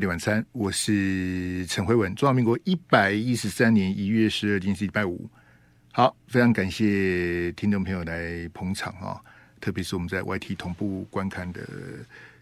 [0.00, 2.14] 碟晚餐，我是陈辉文。
[2.14, 5.28] 中华民国一百一十三年一月十二日是礼拜五。
[5.92, 9.20] 好，非常感谢听众朋友来捧场啊、
[9.60, 11.60] 特别是我们在 YT 同步观看的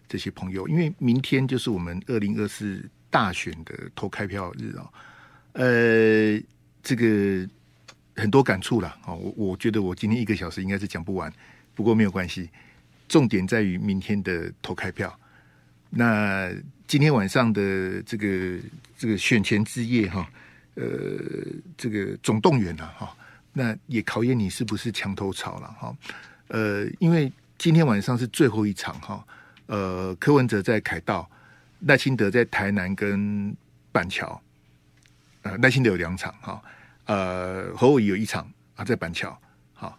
[0.07, 4.89] 这些朋友，因为明天就是我们二零二四大选的投开票日啊、
[5.51, 6.41] 呃，
[6.81, 7.45] 这个
[8.15, 9.13] 很多感触了啊！
[9.13, 11.29] 我我觉得我今天一个小时应该是讲不完，
[11.75, 12.49] 不过没有关系，
[13.09, 15.13] 重点在于明天的投开票。
[15.89, 16.49] 那
[16.89, 18.57] 今天晚上的这个
[18.97, 20.27] 这个选前之夜哈，
[20.73, 20.83] 呃，
[21.77, 23.15] 这个总动员了哈，
[23.53, 25.95] 那也考验你是不是墙头草了哈，
[26.47, 29.23] 呃，因为今天晚上是最后一场哈，
[29.67, 31.29] 呃，柯文哲在凯道，
[31.81, 33.55] 赖清德在台南跟
[33.91, 34.41] 板桥，
[35.43, 36.59] 呃，赖清德有两场哈，
[37.05, 39.39] 呃，侯友宜有一场啊在板桥，
[39.75, 39.95] 好，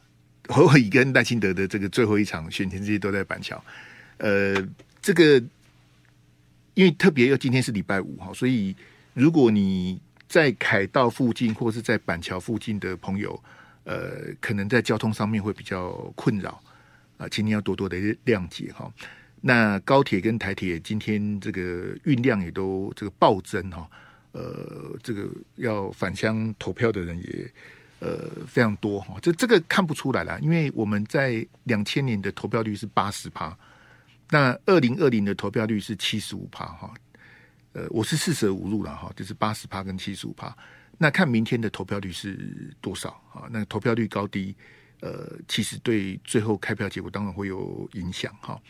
[0.48, 3.65] 侯友宜跟赖清德的这个最后一场选前之夜都在板桥，
[4.16, 4.56] 呃，
[5.00, 5.40] 这个。
[6.74, 8.74] 因为特别又今天是礼拜五哈，所以
[9.13, 13.43] 如果你在凯道附近或是在板桥附近的朋友，
[13.85, 16.62] 呃，可能在交通上面会比较困扰
[17.18, 18.90] 啊，请你要多多的谅解哈。
[19.40, 23.90] 那高铁跟台铁今天这个运量也都这个暴增哈，
[24.32, 27.51] 呃，这个要返乡投票的人也
[27.99, 29.16] 呃非常多哈。
[29.21, 33.59] 这这个看不出来了，因为我们在两千年的投票率是八十趴。
[34.32, 36.95] 那二零二零的投票率是七十五趴哈，
[37.73, 40.56] 呃，我是四舍五入了哈，就是八十趴跟七十五趴。
[40.96, 43.48] 那看明天的投票率是多少啊？
[43.50, 44.54] 那投票率高低，
[45.00, 48.60] 呃，其实对最后开票结果当然会有影响哈。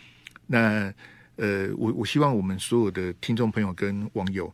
[0.46, 0.90] 那
[1.36, 4.50] 呃，我我希望我们所有的听众朋友跟网友，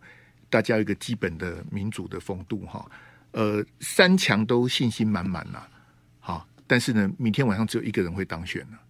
[0.51, 2.85] 大家有一个基本的民主的风度哈。
[3.31, 5.69] 呃，三强都信心满满了，
[6.19, 8.81] 好，但是呢，明天晚上只有一个人会当选了。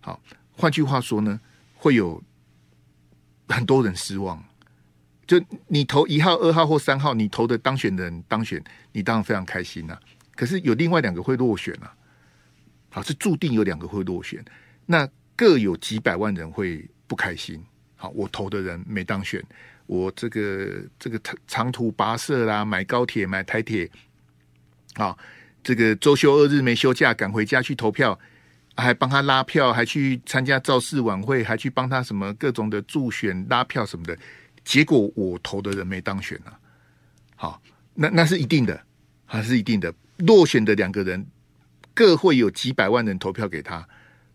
[0.00, 0.20] 好，
[0.52, 1.40] 换句话说呢。
[1.84, 2.22] 会有
[3.46, 4.42] 很多人失望，
[5.26, 10.00] 就你投一号、二号或三号，你投的当选人当选，你当然非常开心呐、啊。
[10.34, 11.94] 可是有另外两个会落选啊，
[12.88, 14.42] 好，是注定有两个会落选，
[14.86, 15.06] 那
[15.36, 17.62] 各有几百万人会不开心。
[17.96, 19.44] 好，我投的人没当选，
[19.84, 23.90] 我这个这个长长途跋涉啦，买高铁、买台铁，
[24.94, 25.14] 啊，
[25.62, 28.18] 这个周休二日没休假，赶回家去投票。
[28.76, 34.18] 还帮他拉票，还去参加造势晚会，还去帮他什么各种的助选拉票什么的，
[34.64, 36.58] 结果我投的人没当选啊。
[37.36, 37.62] 好，
[37.94, 38.84] 那那是一定的，
[39.24, 39.94] 还是一定的。
[40.18, 41.24] 落选的两个人
[41.92, 43.86] 各会有几百万人投票给他，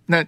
[0.05, 0.25] 那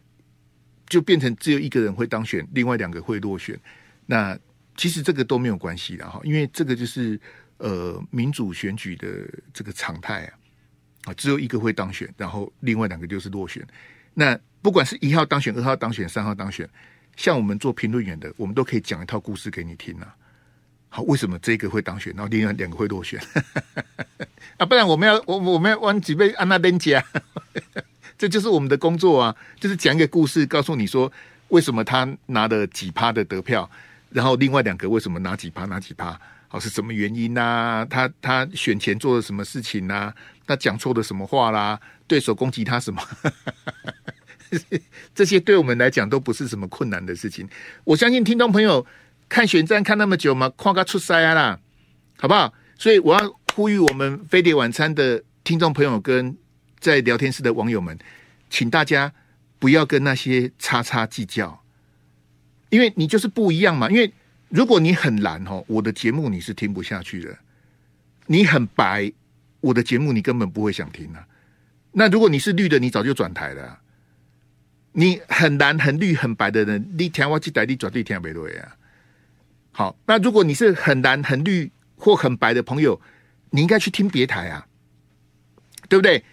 [0.87, 3.59] 就变成只有一个人会当选，另外两个会落选。
[4.05, 4.37] 那
[4.75, 7.19] 其实这个都没有关系的哈，因为这个就是
[7.57, 9.07] 呃民主选举的
[9.53, 10.33] 这个常态啊。
[11.05, 13.65] 啊，只有一个会当选，然后另外两个就是落选。
[14.13, 16.67] 那不管是一号当选、二号当选、三号当选，
[17.15, 20.15] 像我们做评论员的，我们都可以讲一套故事给你听啊。
[20.89, 23.19] 好，为什么这个会当选，然后另外两个会落选？
[24.57, 27.01] 啊，不然我们要我我们要往几倍按那边讲，
[28.17, 31.11] 这就是我们的工作啊，就是讲一个故事，告诉你说
[31.47, 33.69] 为什么他拿了几趴的得票，
[34.09, 36.19] 然后另外两个为什么拿几趴拿几趴？
[36.49, 40.13] 好，是什么原因呐、他他选前做了什么事情呐、
[40.45, 41.79] 他讲错了什么话啦？
[42.11, 43.01] 对手攻击他什么？
[45.15, 47.47] 这些对我们来讲都不是什么困难的事情。
[47.85, 48.85] 我相信听众朋友
[49.29, 51.57] 看选战看那么久嘛，跨个出塞啊啦，
[52.17, 52.53] 好不好？
[52.77, 56.35] 所以我要呼吁我们飞碟晚餐的听众朋友跟
[56.81, 57.97] 在聊天室的网友们，
[58.49, 59.13] 请大家
[59.57, 61.63] 不要跟那些叉叉计较，
[62.71, 63.89] 因为你就是不一样嘛。
[63.89, 64.11] 因为
[64.49, 67.31] 如果你很蓝哦，我的节目你是听不下去的；
[68.25, 69.09] 你很白，
[69.61, 71.25] 我的节目你根本不会想听啊。
[71.91, 73.79] 那如果你是绿的，你早就转台了。
[74.93, 78.75] 你很蓝、很绿、很白的人，你听我这台，你绝对听不落啊。
[79.71, 82.99] 好，那如果你是很蓝、很绿或很白的朋友，
[83.49, 84.67] 你应该去听别台啊，
[85.87, 86.23] 对不对？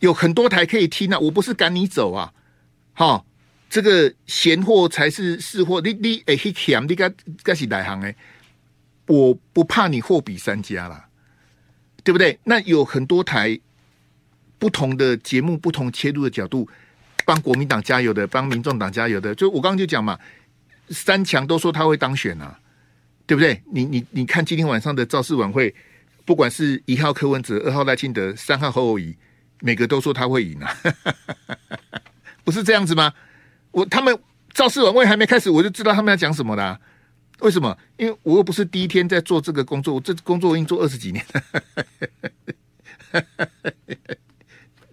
[0.00, 1.18] 有很多台可以听啊。
[1.18, 2.32] 我不是赶你走啊，
[2.92, 3.26] 好。
[3.68, 7.08] 这个闲货才是是货，你你哎嘿强，你该
[7.44, 8.12] 该是哪行哎？
[9.06, 11.08] 我不怕你货比三家啦，
[12.02, 12.36] 对不对？
[12.42, 13.60] 那有很多台
[14.60, 16.68] 不同的节目，不同切入的角度，
[17.24, 19.34] 帮国民党加油的，帮民众党加油的。
[19.34, 20.16] 就我刚刚就讲嘛，
[20.90, 22.60] 三强都说他会当选啊，
[23.26, 23.60] 对不对？
[23.72, 25.74] 你你你看今天晚上的造势晚会，
[26.26, 29.16] 不管是一号柯文哲、二号赖清德、三号侯友宜，
[29.60, 30.76] 每个都说他会赢啊，
[32.44, 33.14] 不是这样子吗？
[33.70, 34.16] 我他们
[34.52, 36.78] 造势晚会还没开始，我就知道他们要讲什么啦。
[37.38, 37.74] 为什么？
[37.96, 41.42] 因为我又不是第一天在做这个工作，我这工作我已经做二十几年了。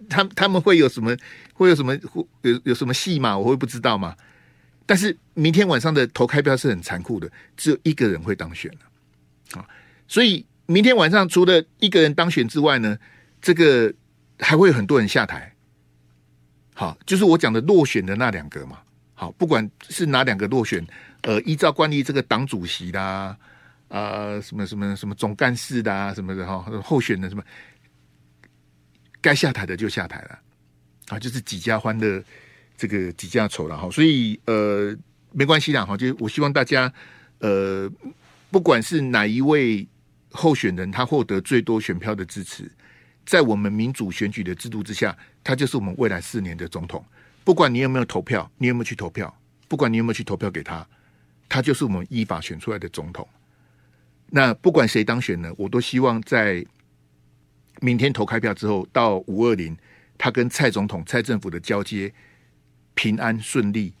[0.08, 1.16] 他他们会有什么？
[1.54, 1.94] 会有什么？
[2.42, 3.36] 有有什么戏码？
[3.36, 4.16] 我会不知道吗？
[4.86, 8.72] 但是明天晚上的投开票是很残酷的，只有一个人会当选
[9.52, 9.64] 啊。
[10.06, 12.96] 所以明天晚上除了一个人当选之外呢，
[13.42, 13.92] 这个
[14.38, 15.52] 还会有很多人下台。
[16.74, 18.78] 好，就是我讲的落选的那两个嘛。
[19.14, 20.86] 好，不管是哪两个落选，
[21.22, 23.36] 呃，依照惯例，这个党主席啦，
[23.88, 27.42] 啊、什么什么什么总干事的啊，什么的哈，候选的什么，
[29.28, 30.38] 该下台的就下台了，
[31.08, 32.24] 啊，就是几家欢乐，
[32.78, 33.90] 这个几家愁了哈。
[33.90, 34.96] 所以呃，
[35.32, 36.90] 没关系啦哈，就我希望大家
[37.40, 37.92] 呃，
[38.50, 39.86] 不管是哪一位
[40.30, 42.70] 候选人，他获得最多选票的支持，
[43.26, 45.14] 在我们民主选举的制度之下，
[45.44, 47.04] 他就是我们未来四年的总统。
[47.44, 49.28] 不管你有没有投票，你有没有去投票，
[49.68, 50.86] 不管你有没有去投票给他，
[51.50, 53.28] 他就是我们依法选出来的总统。
[54.30, 56.64] 那不管谁当选呢，我都希望在
[57.80, 59.76] 明天投开票之后，到五二零，
[60.16, 62.12] 他跟蔡总统、蔡政府的交接
[62.94, 63.92] 平安顺利，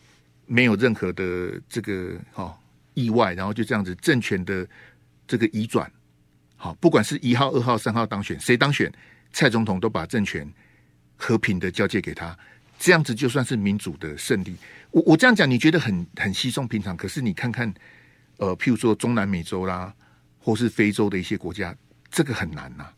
[0.46, 2.56] 没有任何的这个哦
[2.94, 4.66] 意外，然后就这样子政权的
[5.26, 5.90] 这个移转。
[6.56, 8.92] 好，不管是一号、二号、三号当选，谁当选，
[9.32, 10.50] 蔡总统都把政权
[11.16, 12.36] 和平的交接给他。
[12.80, 14.56] 这样子就算是民主的胜利。
[14.90, 16.96] 我我这样讲，你觉得很很稀松平常。
[16.96, 17.72] 可是你看看，
[18.38, 19.92] 呃，譬如说中南美洲啦，
[20.40, 21.76] 或是非洲的一些国家，
[22.10, 22.88] 这个很难呐、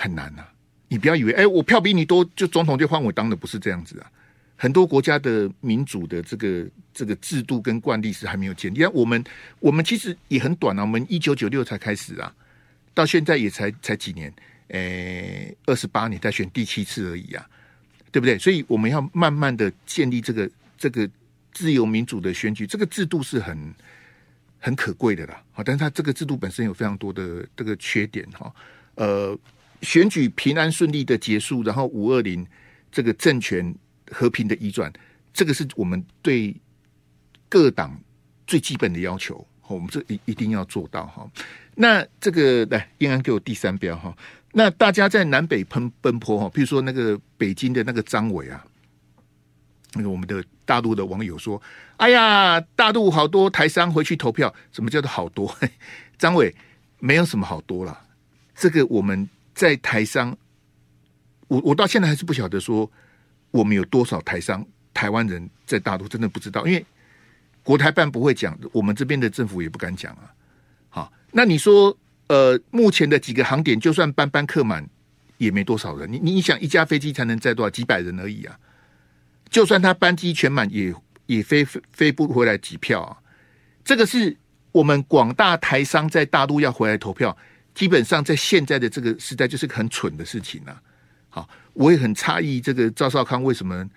[0.00, 0.52] 很难呐、啊。
[0.88, 4.10] 你不要以为，哎，我票比你多，就总统就换我当的，不是这样子啊。
[4.56, 8.84] 很多国家的民主的这个这个制度跟惯例是还没有建立。
[8.86, 9.24] 我们
[9.58, 12.34] 我们其实也很短啊，我们一九九六才开始啊，
[12.92, 14.32] 到现在也才才几年，
[14.68, 17.48] 诶，二十八年才选第七次而已啊。
[18.12, 18.36] 对不对？
[18.36, 21.08] 所以我们要慢慢的建立这个这个
[21.52, 23.72] 自由民主的选举，这个制度是很
[24.58, 25.40] 很可贵的啦。
[25.52, 28.52] 好，但是它这个制度本身有非常多的这个缺点哈。
[28.96, 29.38] 呃，
[29.82, 32.46] 选举平安顺利的结束，然后五二零
[32.90, 33.74] 这个政权
[34.10, 34.92] 和平的移转，
[35.32, 36.54] 这个是我们对
[37.48, 37.98] 各党
[38.46, 39.46] 最基本的要求。
[39.68, 41.24] 我们这一一定要做到哈。
[41.76, 44.12] 那这个来，应安给我第三标哈。
[44.52, 48.66] 那大家在南北奔奔波哈，比如说那个北京的那个张伟啊，
[49.94, 51.62] 那个我们的大陆的网友说
[51.98, 55.56] ：“哎呀，大陆好多台商回去投票，什么叫做好多？”
[56.18, 56.52] 张伟
[56.98, 57.96] 没有什么好多了。
[58.56, 59.28] 这个我们
[59.60, 60.34] 在台商，
[61.48, 62.90] 我我到现在还是不晓得说
[63.50, 66.86] 我们有多少台商台湾人在大陆，真的不知道，因为
[67.62, 70.32] 国台办不会讲，我们这边的政府也不敢讲啊。
[70.88, 71.94] 好，那你说？
[72.28, 74.88] 呃，目前的几个航点，就算班班客满，
[75.36, 76.10] 也没多少人。
[76.12, 77.68] 你你想，一架飞机才能载多少？
[77.68, 78.56] 几百人而已啊！
[79.50, 80.94] 就算他班机全满，也
[81.26, 83.18] 也飞飞不回来几票啊！
[83.84, 84.36] 这个是
[84.70, 87.36] 我们广大台商在大陆要回来投票，
[87.74, 90.82] 基本上在现在的这个时代，就是个很蠢的事情啊！
[91.28, 93.88] 好，我也很诧异，这个赵少康为什么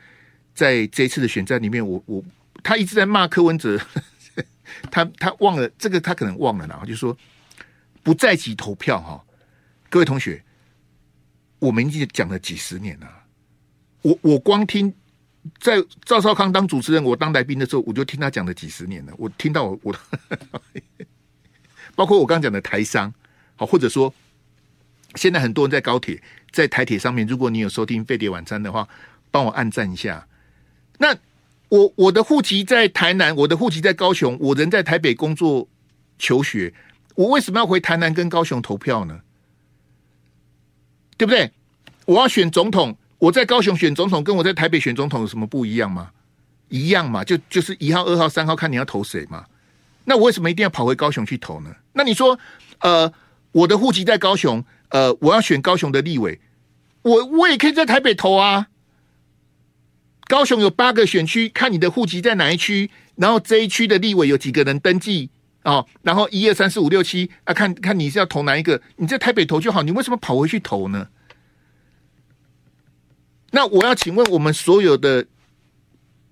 [0.53, 2.23] 在这一次的选战里面我，我
[2.63, 3.79] 他一直在骂柯文哲，
[4.91, 7.17] 他他忘了这个，他可能忘了，然后就说。
[8.05, 9.23] 不在籍投票哈，
[9.89, 10.43] 各位同学，
[11.59, 13.07] 我们已经讲了几十年了。
[14.01, 14.93] 我我光听
[15.61, 19.13] 在赵少康当主持人，我当来宾的时候，我就听他讲了几十年了。
[19.17, 19.95] 我听到我我，
[21.95, 23.13] 包括我刚讲的台商，
[23.55, 24.13] 好，或者说
[25.15, 26.21] 现在很多人在高铁、
[26.51, 28.87] 在台铁上面，如果你有收听飞碟晚餐的话，
[29.31, 30.27] 帮我按赞一下。
[30.97, 31.15] 那
[31.69, 35.67] 我我的户籍在台南，我的户籍在高雄，我人在台北工作
[36.17, 36.73] 求学。
[37.15, 39.21] 我为什么要回台南跟高雄投票呢？
[41.15, 41.51] 对不对？
[42.05, 46.11] 我要选总统，我在高雄选总统，跟我在台北选总统有什么不一样吗？
[46.69, 49.45] 一样嘛，就就是一号、二号、三号，看你要投谁嘛。
[50.05, 51.75] 那我为什么一定要跑回高雄去投呢？
[51.93, 52.37] 那你说，
[52.79, 53.13] 呃，
[53.53, 56.39] 我的户籍在高雄，呃，我要选高雄的立委，
[57.01, 58.67] 我我也可以在台北投啊。
[60.27, 65.29] 高雄有八个选区，看你的户籍在哪一区，然后这一区的立委有几个人登记。
[65.63, 68.81] 哦，然后一二三四五六七啊，看看你是要投哪一个？
[68.97, 71.07] 你在台北投就好，你为什么跑回去投呢？
[73.51, 75.25] 那我要请问我们所有的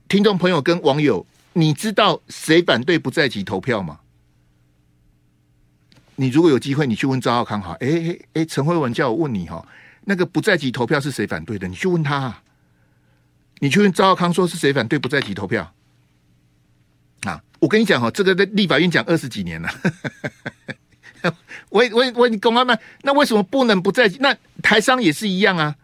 [0.09, 4.00] 听众朋友跟网友，你知道谁反对不在籍投票吗？
[6.21, 9.67] 你如果有机会，你去问赵浩康哈，哎哎哎，陈慧文叫我问你哈，
[10.05, 11.67] 那个不在籍投票是谁反对的？
[11.67, 12.43] 你去问他，
[13.57, 15.73] 你去问赵浩康说是谁反对不在籍投票？
[17.23, 19.69] 啊，我跟你讲哈，这个在立法院讲二十几年了。
[21.69, 24.07] 我我我，你公安们，那为什么不能不在？
[24.19, 25.75] 那台商也是一样啊，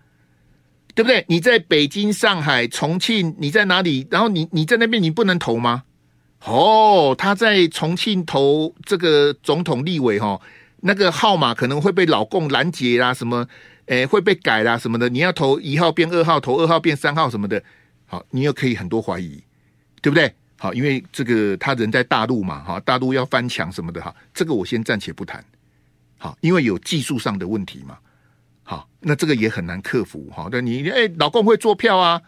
[0.94, 1.25] 对不对？
[1.27, 4.08] 你在北京、上海、重庆，你在哪里？
[4.12, 5.84] 然后你你在那边，你不能投吗？
[6.46, 10.39] 哦，他在重庆投这个总统、立委哈，
[10.82, 13.46] 那个号码可能会被老共拦截啦，什么
[13.88, 15.10] 诶会被改啦什么的。
[15.10, 17.62] 你要投一号变二号，投二号变三号什么的。
[18.06, 19.44] 好，你又可以很多怀疑，
[20.01, 20.34] 对不对？
[20.58, 25.44] 好，因为这个他人在大陆嘛，哈，大陆要翻墙什么的哈，这个我先暂且不谈。
[26.17, 27.98] 好，因为有技术上的问题嘛。
[28.63, 30.29] 好，那这个也很难克服。
[30.34, 32.22] 好，那你哎，老共会做票啊，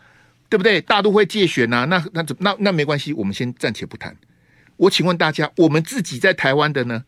[0.50, 0.82] 对不对？
[0.82, 4.18] 大陆会借选啊，那那怎那那没关系，我们先暂且不谈。
[4.78, 7.04] 我请问大家，我们自己在台湾的呢？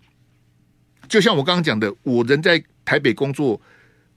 [1.09, 3.59] 就像我刚刚讲的，我人在台北工作，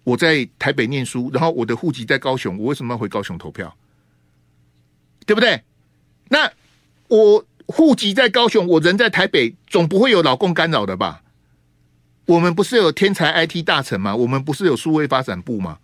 [0.05, 3.75] 我在台北念书，然后我的户籍在高雄，我为什么要回高雄投票？
[5.25, 5.63] 对不对？
[6.29, 6.51] 那
[7.09, 11.23] 我户籍在高雄，我人在台北，总不会有老共干扰的吧？
[12.27, 14.15] 我们不是有天才 IT 大臣吗？
[14.15, 15.79] 我们不是有数位发展部吗？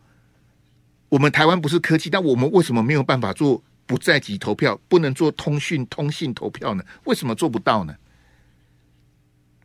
[1.10, 4.80] 我们台湾不是科技，但我们为什么没有办法做不在籍投票？
[4.88, 6.82] 不能做通讯通信投票呢？
[7.04, 7.94] 为什么做不到呢？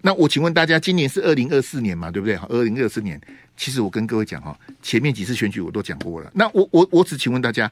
[0.02, 2.12] 那我请问大家，今年是二零二四年嘛？
[2.12, 2.36] 对不对？
[2.36, 3.22] 好，二零二四年，
[3.56, 6.30] 其实我跟各位讲哈，前面几次选举我都讲过了。
[6.34, 7.72] 那我我我只请问大家。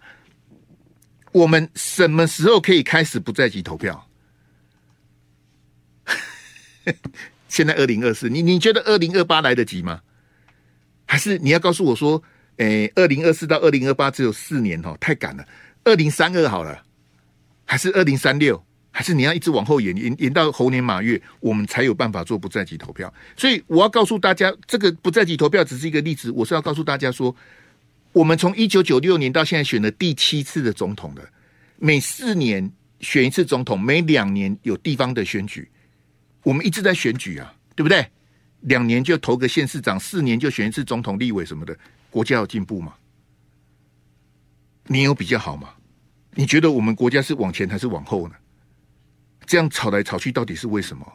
[1.32, 4.08] 我们什么时候可以开始不在籍投票？
[7.50, 10.01] 现在二零二四，你你觉得二零二八来得及吗？
[11.08, 12.22] 还是你要告诉我说，
[12.57, 15.45] 诶，二零二四到二零二八只有四年哦，太赶了。
[15.83, 16.83] 二零三二好了，
[17.65, 18.63] 还是二零三六？
[18.91, 23.12] 还是你要一直往后延延延到猴年马月，我们才有办法做不在籍投票？
[23.36, 27.36] 所以我要告诉大家，这个不在籍投票只是一个例子，我是要告诉大家说。
[28.12, 31.27] 我们从一九九六年到现在选了第七次的总统的，
[31.77, 35.67] 每四年选一次总统，每两年有地方的选举，
[36.43, 38.05] 我们一直在选举啊，对不对？
[38.62, 41.75] 两年就投个县市长，四年就选一次总统、立委什么的，
[42.13, 42.93] 国家有进步吗？
[44.86, 45.70] 你有比较好吗？
[46.36, 48.36] 你觉得我们国家是往前还是往后呢？
[49.48, 51.13] 这样吵来吵去，到底是为什么？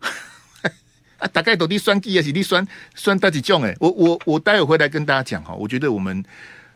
[1.18, 6.22] 啊，大概都滴酸计也是你酸酸大几种哎，我我我待会回来跟大家讲哈，我觉得我们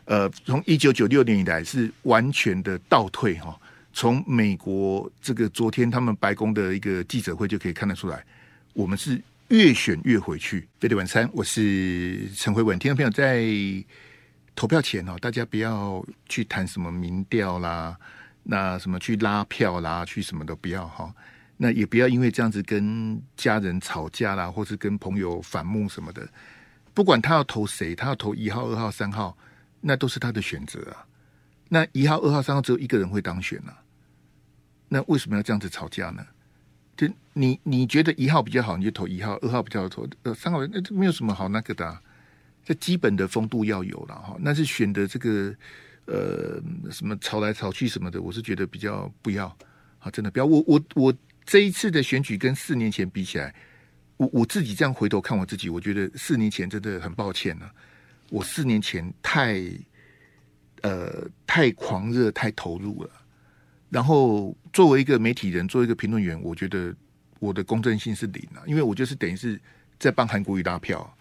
[0.05, 3.55] 呃从一九九六年以来是完全的倒退哈，
[3.93, 8.25] 从美国这个昨天他们白宫的一个记者会就可以看得出来，
[8.73, 9.21] 我们是
[9.53, 10.67] 越选越回去。
[10.79, 13.45] 飞碟晚餐，我是陈慧文，听众朋友在
[14.55, 17.95] 投票前哦，大家不要去谈什么民调啦，
[18.41, 21.13] 那什么去拉票啦，去什么都不要哈。
[21.55, 26.27] 那也不要因为这样子跟家人吵架啦，或是跟朋友反目什么的。
[26.95, 29.37] 不管他要投谁，他要投一号、二号、三号，
[29.81, 31.05] 那都是他的选择啊。
[31.69, 33.77] 那一号、二号、三号只有一个人会当选啊。
[34.87, 36.25] 那为什么要这样子吵架呢？
[37.07, 41.99] 就你你觉得一号比较好，你就投一号；二号比较好投呃三号，那这没有什么好那个的。
[42.65, 44.37] 这基本的风度要有了哈。
[44.39, 45.53] 那是选的这个
[46.05, 49.47] 呃什么吵来吵去什么的，我是觉得比较不要
[49.99, 50.45] 啊，真的不要。
[50.45, 51.13] 我我我。
[51.45, 53.53] 这一次的选举跟四年前比起来，
[54.15, 57.69] 我我自己这样回头看我自己，我觉得四年前真的很抱歉了。
[58.29, 59.61] 我四年前太
[60.83, 63.09] 呃太狂热、太投入了。
[63.93, 66.91] 然后作为一个媒体人，作为一个评论员，我觉得
[67.39, 69.61] 我的公正性是零啊，因为我就是等于是
[69.99, 71.15] 在帮韩国瑜拉票，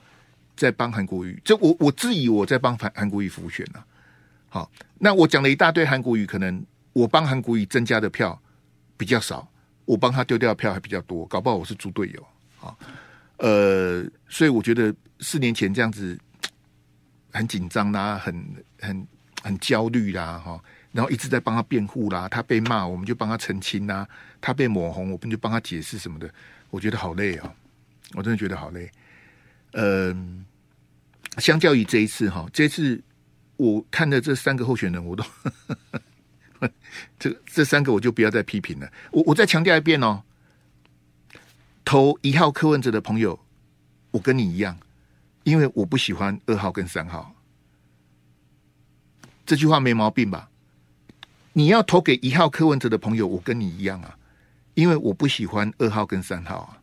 [0.56, 1.38] 在帮韩国瑜。
[1.44, 3.84] 这我我自以我在帮韩韩国瑜浮选了。
[4.48, 6.64] 好，那我讲了一大堆韩国瑜，可能
[6.94, 8.40] 我帮韩国瑜增加的票
[8.96, 9.46] 比较少。
[9.84, 12.26] 我帮他丢掉的票还比较多，搞不好我是猪队友
[12.60, 12.74] 啊。
[13.38, 16.16] 呃，所以我觉得四年前这样子
[17.32, 19.06] 很紧张啦，很很
[19.42, 24.08] 很焦虑啦，哈，然后一直在帮他辩护啦，他被骂我们就帮他澄清啦，
[24.40, 26.32] 他被抹红我们就帮他解释什么的，
[26.70, 27.54] 我觉得好累啊，
[28.12, 28.90] 我真的觉得好累。
[29.72, 30.44] 嗯、
[31.38, 33.02] 相较于这一次哈，这次
[33.56, 35.24] 我看的这三个候选人，我都。
[37.18, 38.88] 这这三个我就不要再批评了。
[39.10, 40.22] 我我再强调一遍哦，
[41.84, 43.40] 投一号柯文哲的朋友，
[44.12, 44.78] 我跟你一样，
[45.42, 47.34] 因为我不喜欢二号跟三号。
[49.44, 50.50] 这句话没毛病吧？
[51.52, 54.16] 你要投给一号柯文哲的朋友，我跟你一样啊，
[54.74, 56.78] 因为我不喜欢二号跟三号啊。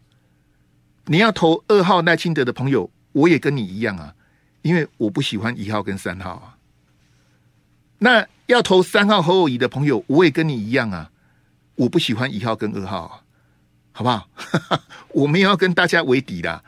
[1.05, 4.15] 你要投二号赖清德的朋友，我也跟你一样啊，
[4.61, 6.57] 因为我不喜欢一号跟三号啊。
[7.99, 8.27] 那。
[8.49, 11.11] 要投三号侯友宜的朋友，我也跟你一样啊！
[11.75, 13.21] 我不喜欢一号跟二号啊，
[13.91, 14.27] 好不好？
[15.13, 16.63] 我没有要跟大家为敌啦，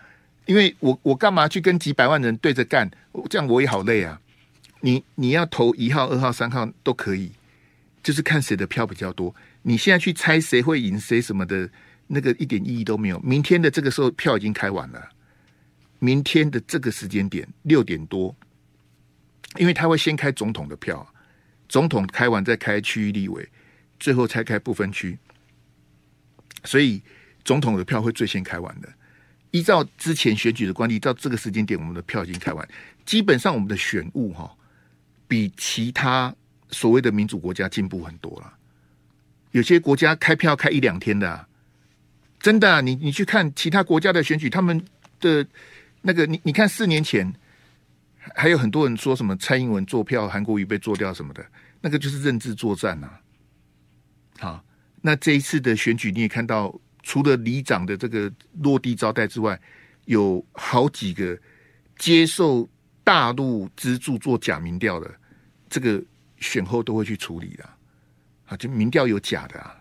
[0.46, 2.88] 因为我我干嘛去跟几百万人对着干？
[3.28, 4.22] 这样我也好累啊！
[4.82, 7.32] 你你要投一号、二号、三号都可以，
[8.04, 9.34] 就是看谁的票比较多。
[9.62, 11.70] 你现在去猜谁会赢谁什么的，
[12.08, 13.20] 那个一点意义都没有。
[13.20, 15.10] 明天的这个时候票已经开完了，
[16.00, 18.36] 明天的这个时间点六点多，
[19.58, 21.08] 因为他会先开总统的票。
[21.70, 23.48] 总统开完再开区域立委，
[23.98, 25.18] 最后才开不分区，
[26.66, 27.02] 所以
[27.46, 28.90] 总统的票会最先开完的。
[29.52, 32.68] 依照之前选举的惯例，到这个时间点，我们的票已经开完。
[33.06, 34.54] 基本上，我们的选务哈，
[35.30, 36.36] 比其他
[36.72, 38.54] 所谓的民主国家进步很多了。
[39.52, 41.46] 有些国家开票开一两天的，
[42.40, 44.84] 真的，你你去看其他国家的选举，他们
[45.20, 45.46] 的
[46.02, 47.32] 那个，你你看四年前
[48.18, 51.46] 还有很多人说什么蔡英文做票，韩国瑜被做掉什么的，
[51.82, 53.10] 那个就是认知作战呐。
[54.40, 54.64] 好，
[55.02, 56.74] 那这一次的选举你也看到，
[57.04, 59.60] 除了里长的这个落地招待之外，
[60.06, 61.38] 有好几个
[61.98, 62.68] 接受
[63.04, 65.12] 大陆资助做假民调的，
[65.70, 66.02] 这个
[66.42, 67.64] 选后都会去处理的。
[68.48, 69.74] 啊，就民调有假的啊！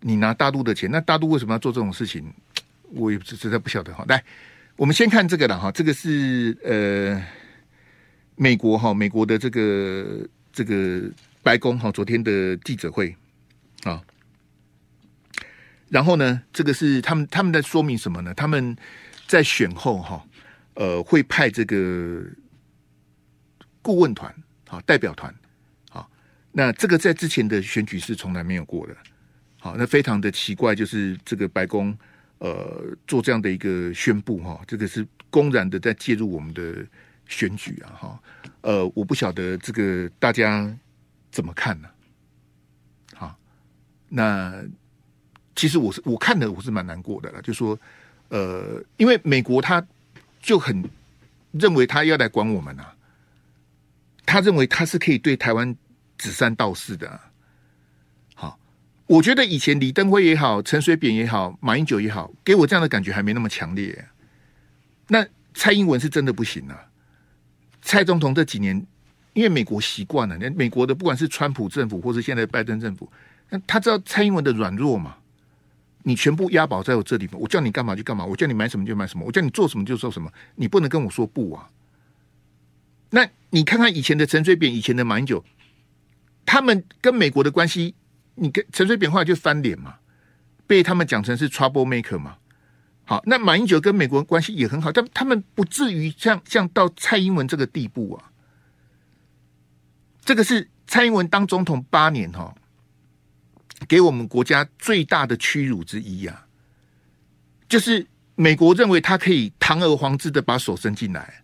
[0.00, 2.32] 你拿大陆的钱，那大陆为什么要做这种事情？
[2.92, 4.02] 我也实在不晓得哈。
[4.08, 4.24] 来，
[4.76, 7.22] 我们先看这个了哈，这个是呃
[8.36, 11.02] 美国哈，美国的这个这个
[11.42, 13.14] 白宫哈，昨天的记者会
[13.82, 14.02] 啊。
[15.90, 18.32] 然后呢，这个是他们他们在说明什么呢？
[18.32, 18.74] 他们
[19.26, 20.24] 在选后哈，
[20.72, 22.24] 呃，会派这个
[23.82, 24.34] 顾问团
[24.68, 25.34] 啊，代表团。
[26.56, 28.96] 那这个在之前的选举是从来没有过的，
[29.58, 31.92] 好，那非常的奇怪，就是这个白宫
[32.38, 36.86] 呃做这样的一个宣布哈，这个是公然的在介入我们的
[37.26, 38.22] 选举啊哈，
[38.60, 40.72] 呃，我不晓得这个大家
[41.32, 41.88] 怎么看呢？
[43.16, 43.36] 好，
[44.08, 44.62] 那
[45.56, 47.76] 其实我是我看的我是蛮难过的了，就说
[48.28, 49.84] 呃，因为美国他
[50.40, 50.88] 就很
[51.50, 52.94] 认为他要来管我们啊，
[54.24, 55.76] 他认为他是可以对台湾。
[56.16, 57.20] 指三道四的，
[58.34, 58.58] 好，
[59.06, 64.06] 我觉得以前李登辉也好，陈水扁也好，马英九也好，给我这样的感觉还没那么强烈。
[65.08, 66.86] 那蔡英文是真的不行啊！
[67.82, 68.86] 蔡总统这几年，
[69.34, 73.10] 因为美国习惯了，那美国的不管是川普政府，或是现在拜登政府，
[73.50, 75.16] 那他知道蔡英文的软弱嘛？
[76.02, 81.68] 你全部押宝在我这里，我叫你干嘛就干嘛，我叫你买什么就买什么，我叫你做什么就做什么，你不能跟我说不啊！
[83.10, 85.44] 那你看看以前的陈水扁，以前的马英九。
[86.46, 87.94] 他们跟美国的关系，
[88.34, 89.96] 你跟陈水扁后来就翻脸嘛，
[90.66, 92.36] 被他们讲成是 trouble maker 嘛。
[93.04, 98.30] 好，那马英九跟美国关系也很好，但他们不至于像像到蔡英文这个地步啊。
[100.24, 102.54] 这个是蔡英文当总统八年哈，
[103.86, 106.46] 给我们国家最大的屈辱之一啊，
[107.68, 111.42] 就是美国认为他可以堂而皇之的把手伸进来。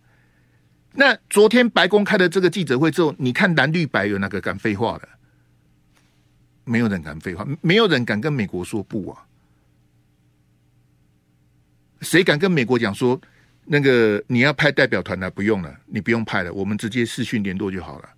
[0.92, 5.08] 那昨天白宫开的这个记者会之后，你看蓝绿白有哪个敢废话的？
[6.64, 9.26] 没有人敢废话，没有人敢跟美国说不啊！
[12.00, 13.20] 谁敢跟美国讲说
[13.64, 15.28] 那个你要派代表团来？
[15.30, 18.08] 不用了，你不用派了，我们直接视讯联络就好了。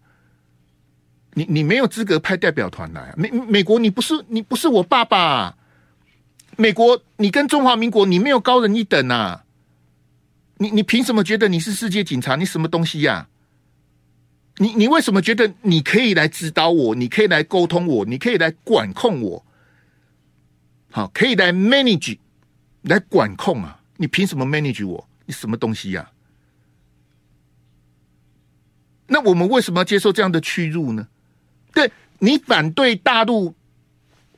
[1.35, 5.57] 你你没有资格派代表团来，美美国你不是你不是我爸爸，
[6.57, 9.45] 美国你跟中华民国你没有高人一等啊！
[10.59, 12.37] 你你凭什么觉得你是世界警察？
[12.37, 13.29] 你什么东西呀、
[14.59, 16.95] 你你为什么觉得你可以来指导我？
[16.95, 18.05] 你可以来沟通我？
[18.05, 19.45] 你可以来管控我？
[20.91, 22.19] 好，可以来 manage
[22.83, 23.81] 来管控啊？
[23.97, 25.09] 你凭什么 manage 我？
[25.27, 26.11] 你什么东西呀、
[29.07, 31.07] 那我们为什么要接受这样的屈辱呢？
[31.73, 33.55] 对，你反对大陆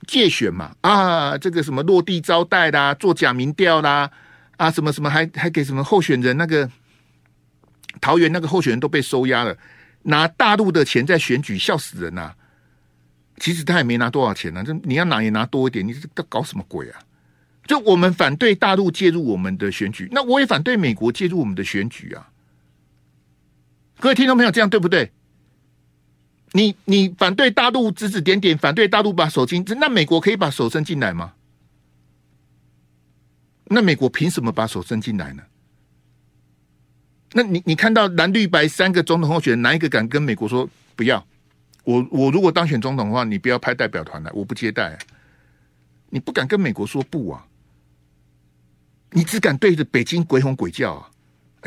[0.07, 0.77] 借选嘛？
[0.83, 4.11] 啊，这个什么落地招待啦，做假民调啦。
[4.57, 6.71] 啊，什么什么还还给什么候选人那个
[8.01, 9.57] 桃园那个候选人都被收押了，
[10.03, 12.35] 拿大陆的钱在选举，笑死人呐、
[13.38, 17.01] 其实他也没拿多少钱呢、这你要拿也拿多一点，你这搞什么鬼啊？
[17.67, 22.29] 就我们反对大陆介入我们的选举，那我也反对美国介入我们的选举啊！
[23.99, 25.11] 各位听众朋友，这样对不对？
[26.53, 31.33] 你你反对大陆指指点点，反对大陆把手进，那美国可以把手伸进来吗？
[33.66, 35.42] 那美国凭什么把手伸进来呢？
[37.33, 41.27] 那你你看到蓝绿白三个总统候选人，哪一个敢跟美国说不要？
[41.85, 44.98] 我我如果当选总统的话，你不要派代表团来，我不接待。
[46.11, 47.46] 你不敢跟美国说不啊？
[49.11, 51.11] 你只敢对着北京鬼吼鬼叫啊！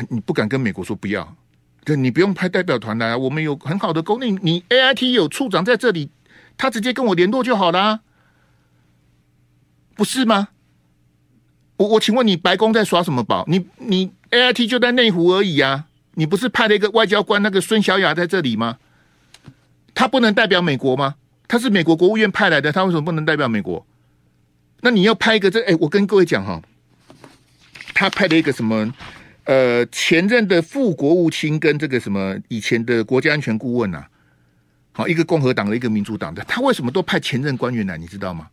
[0.08, 1.36] 你不敢跟美国说不要，
[1.84, 6.10] 对，你不用派代表团来啊，我们有很好的功能，你 AIT 有处长在这里，
[6.56, 8.00] 他直接跟我联络就好啦，
[9.94, 10.48] 不是吗？
[11.78, 13.44] 我我请问你，白宫在耍什么宝？
[13.48, 15.86] 你你 A I T 就在内湖而已啊！
[16.14, 18.78] 你不是派了一个外交官，那个孙小雅在这里吗？
[19.94, 21.14] 他不能代表美国吗？
[21.46, 23.86] 他是美国国务院派来的，他为什么不能代表美国？
[24.80, 25.64] 那你要派一个这？
[25.64, 26.60] 哎，我跟各位讲哈，
[27.94, 28.92] 他派了一个什么？
[29.44, 34.06] 呃，前任的副国务卿跟这个什么以前的国家安全顾问啊，
[34.92, 37.96] 好，一个共和党的，一个民主党的，他为什么都派前任官员来？
[37.96, 38.48] 你知道吗？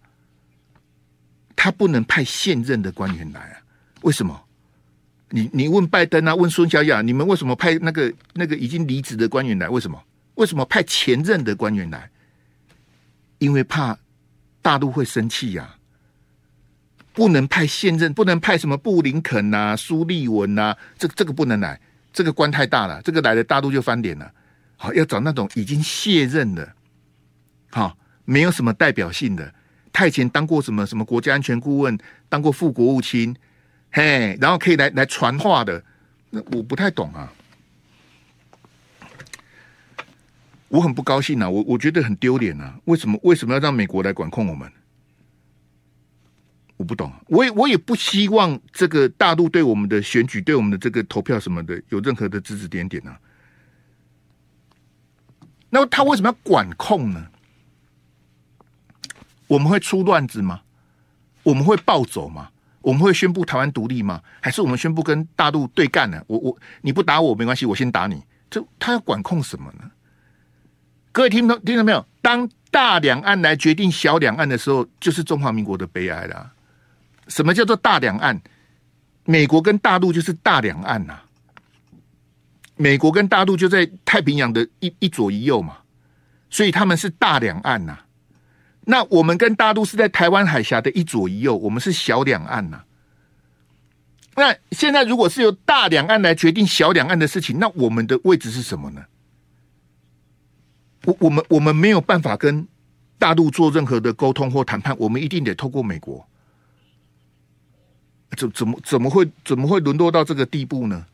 [1.56, 3.58] 他不能派现任的官员来啊？
[4.02, 4.42] 为什么？
[5.30, 9.68] 你你问拜登啊，问孙小雅，你们为什么派那个那个已经离职的官员来？
[9.68, 10.02] 为什么？
[10.36, 12.10] 为什么派前任的官员来？
[13.40, 13.98] 因为怕
[14.62, 15.76] 大陆会生气呀、
[17.14, 21.80] 不能派现任，不能派什么布林肯呐、啊、苏利文呐、啊，这这个不能来，
[22.14, 24.32] 这个官太大了，这个来了大陆就翻脸了。
[24.78, 26.74] 好，要找那种已经卸任的，
[27.72, 29.54] 好，没有什么代表性的，
[29.96, 33.34] 他以前当过什么什么国家安全顾问，当过副国务卿，
[33.92, 35.82] 嘿，然后可以来来传话的，
[36.32, 37.32] 那我不太懂啊。
[40.68, 42.78] 我很不高兴啊，我我觉得很丢脸啊！
[42.84, 44.70] 为什么为什么要让美国来管控我们？
[46.76, 53.18] 我不懂，我也我也不希望这个大陆对我们的选举、对我们的这个投票什么的有任何的指指点点啊。
[55.70, 57.28] 那他为什么要管控呢？
[59.48, 60.62] 我们会出乱子吗？
[61.44, 62.50] 我们会暴走吗？
[62.82, 64.22] 我们会宣布台湾独立吗？
[64.42, 66.24] 还是我们宣布跟大陆对干呢？
[66.28, 68.24] 我我你不打我没关系，我先打你。
[68.50, 69.92] 这他要管控什么呢？
[71.12, 72.06] 各位听到听到没有？
[72.22, 76.52] 当大两岸来决定小两岸的时候，就是中华民国的悲哀了。
[77.28, 78.40] 什么叫做大两岸？
[79.24, 81.20] 美国跟大陆就是大两岸呐。
[82.76, 85.78] 美国跟大陆就在太平洋的一一左一右嘛，
[86.50, 87.98] 所以他们是大两岸呐。
[88.86, 92.84] 那我们跟大陆是在台湾海峡的一左一右，我们是小两岸呐。
[94.36, 99.04] 那现在如果是由大两岸来决定小两岸的事情，那我们的位置是什么呢？
[101.06, 102.68] 我我们我们没有办法跟
[103.18, 106.28] 大陆做任何的沟通或谈判，我们一定得透过美国。
[108.36, 111.06] 怎怎么怎么会怎么会沦落到这个地步呢？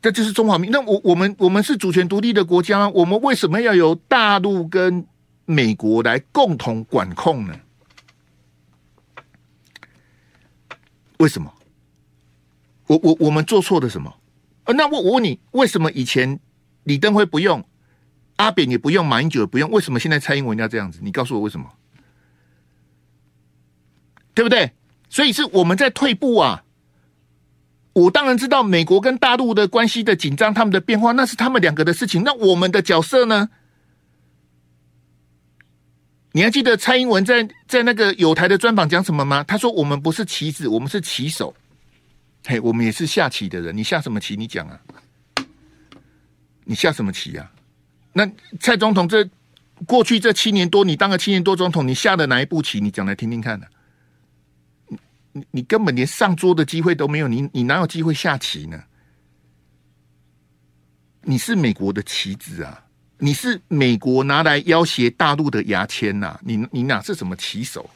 [0.00, 0.70] 这就是中华民。
[0.70, 5.04] 那我我们我们是主权独立的国家，我们为什么要由大陆跟
[5.44, 7.58] 美国来共同管控呢？
[11.18, 11.52] 为什么？
[12.86, 14.12] 我我我们做错了什么？
[14.64, 16.38] 啊那我我问你，为什么以前
[16.84, 17.64] 李登辉不用？
[18.36, 21.00] 阿扁也不用，马英九也不用，为什么现在蔡英文要这样子？
[21.02, 21.70] 你告诉我为什么？
[24.34, 24.72] 对不对？
[25.08, 26.64] 所以是我们在退步啊！
[27.92, 32.24] 我当然知道美国跟大陆的关系的紧张，他们的变化，那是他们两个的事情。
[32.24, 33.50] 那我们的角色呢？
[36.32, 39.44] 你还记得蔡英文在在那个友台的专访讲什么吗？
[39.44, 41.54] 他说：“我们不是棋子，我们是棋手。
[42.46, 43.76] 嘿，我们也是下棋的人。
[43.76, 44.34] 你下什么棋？
[44.34, 44.80] 你讲啊！
[46.64, 47.52] 你下什么棋啊？”
[48.14, 48.26] 那
[48.60, 49.28] 蔡总统这
[49.86, 52.80] 过去这七年多，你当了七年多总统，你下的哪一步棋？
[52.80, 53.70] 你讲来听听看呢、啊？
[55.32, 58.82] 你你根本连上桌的机会都没有，你你哪有机会下棋呢？
[61.22, 62.84] 你是美国的棋子啊！
[63.24, 67.88] 你是美国拿来要挟大陆的牙签呐、你你哪是什么棋手？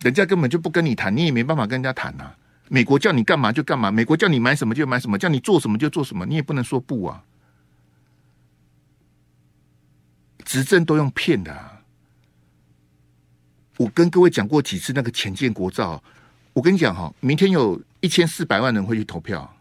[0.00, 2.34] 人家根本就不跟你谈，你也没办法跟人家谈呐、
[2.66, 7.22] 美国叫你干嘛就干嘛，美国叫你买什么就买什么，叫你做什么就做什么，你也不能说不啊。
[10.44, 11.82] 执政都用骗的啊。
[13.76, 16.02] 我跟各位讲过几次那个潜舰国造，
[16.52, 19.53] 我跟你讲哈，明天有一千四百万人会去投票。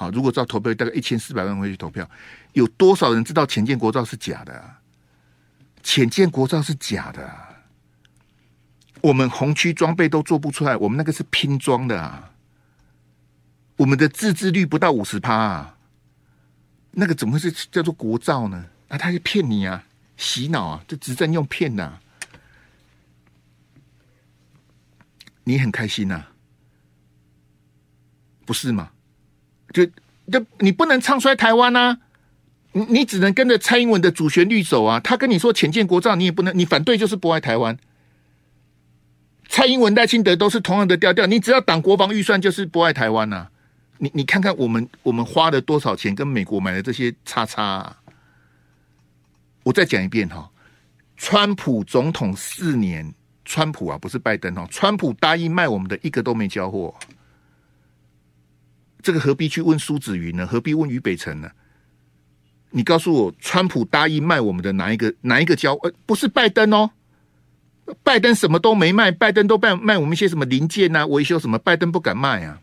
[0.00, 2.08] 好，如果照投票，大概一千四百万人会去投票，
[2.52, 4.80] 有多少人知道潜舰国造是假的啊？
[5.82, 7.48] 潜舰国造是假的啊。
[9.00, 12.30] 我们红区装备都做不出来，我们那个是拼装的啊。
[13.76, 15.76] 我们的自制率不到五十趴啊，
[16.92, 18.66] 那个怎么会是叫做国造呢？
[18.86, 19.84] 啊，他是骗你啊，
[20.16, 22.00] 洗脑啊，这执政用骗呐、啊，
[25.42, 26.24] 你很开心呐、
[28.46, 28.92] 不是吗？
[29.72, 29.84] 就
[30.30, 31.98] 就你不能唱衰台湾呐、啊，
[32.72, 35.00] 你你只能跟着蔡英文的主旋律走啊。
[35.00, 37.78] 他跟你说浅见国造，你也不能，你反对就是不爱台湾。
[39.48, 43.50] 蔡英文、赖清德都是同样的调调，你只要挡国防预算，就是不爱台湾呐、啊。
[43.98, 47.96] 你你看看我们我们花了多少钱跟美国买的这些叉叉啊？
[49.64, 50.48] 我再讲一遍哈，
[51.16, 53.12] 川普总统四年，
[53.44, 56.94] 川普啊不是拜登哦，川普答应卖我们的一个都没交货，
[59.02, 60.46] 这个何必去问苏子云呢？
[60.46, 61.50] 何必问于北辰呢？
[62.70, 65.74] 你告诉我，川普答应卖我们的哪一个哪一个交？
[65.76, 66.90] 呃，不是拜登哦，
[68.02, 72.60] 拜登什么都没卖，拜登都卖卖我们一些什么零件啊、维修什么，拜登不敢卖啊。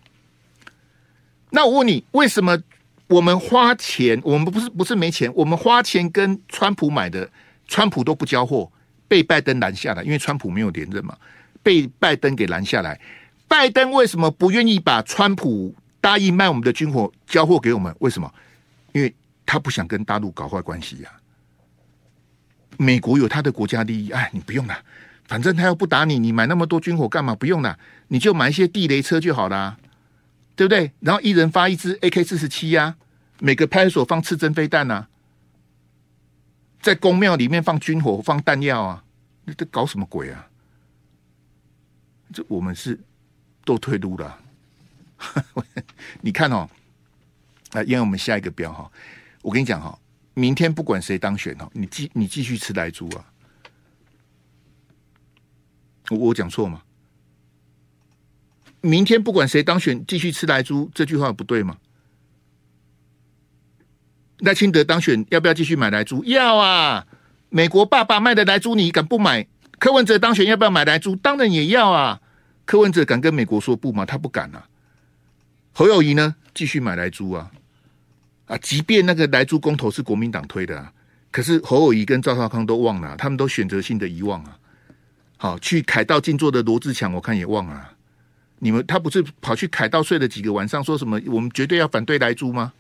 [1.50, 2.62] 那我问你，为什么
[3.08, 4.20] 我们花钱？
[4.24, 7.28] 我们不是不是没钱，我们花钱跟川普买的，
[7.68, 8.72] 川普都不交货，
[9.08, 11.18] 被拜登拦下来，因为川普没有连任嘛，
[11.64, 13.00] 被拜登给拦下来。
[13.48, 15.74] 拜登为什么不愿意把川普
[16.06, 17.92] 答应卖我们的军火交货给我们？
[18.00, 18.32] 为什么？
[18.94, 19.12] 因为
[19.44, 21.12] 他不想跟大陆搞坏关系呀、
[22.78, 24.78] 美国有他的国家利益，哎，你不用了，
[25.24, 27.34] 反正他要不打你，你买那么多军火干嘛？
[27.34, 29.80] 不用了，你就买一些地雷车就好了。
[30.56, 30.92] 对不对？
[31.00, 32.96] 然后一人发一支 AK 四十七呀，
[33.40, 35.10] 每个派出所放刺针飞弹呐、啊，
[36.82, 39.04] 在宫庙里面放军火、放弹药啊，
[39.46, 40.48] 你这搞什么鬼啊？
[42.32, 43.00] 这我们是
[43.66, 44.40] 都退路了。
[46.22, 46.70] 你看哦，
[47.72, 48.92] 啊，因为我们下一个标哈，
[49.42, 49.98] 我跟你讲哈，
[50.34, 53.26] 明天不管谁当选哦，你继你继续吃莱猪啊。
[56.10, 56.82] 我我讲错吗？
[58.82, 61.78] 明天不管谁当选，继续吃莱猪，这句话不对吗？
[64.40, 66.24] 赖清德当选，要不要继续买莱猪？
[66.26, 67.08] 要啊！
[67.50, 69.48] 美国爸爸卖的莱猪，你敢不买？
[69.80, 71.16] 柯文哲当选，要不要买莱猪？
[71.16, 72.22] 当然也要啊！
[72.66, 74.06] 柯文哲敢跟美国说不吗？
[74.06, 74.68] 他不敢啊！
[75.78, 76.34] 侯友宜呢？
[76.54, 77.52] 继续买莱租啊！
[78.46, 80.94] 啊，即便那个莱租公投是国民党推的啊，
[81.32, 84.58] 可是侯友宜跟赵少康都忘了，他们都选择性的遗忘啊！
[85.36, 87.92] 好，去凯道静坐的罗志强，我看也忘了。
[88.60, 92.72] 你们他不是跑去凯道睡了几个晚上，说什么我们绝对要反对莱租吗？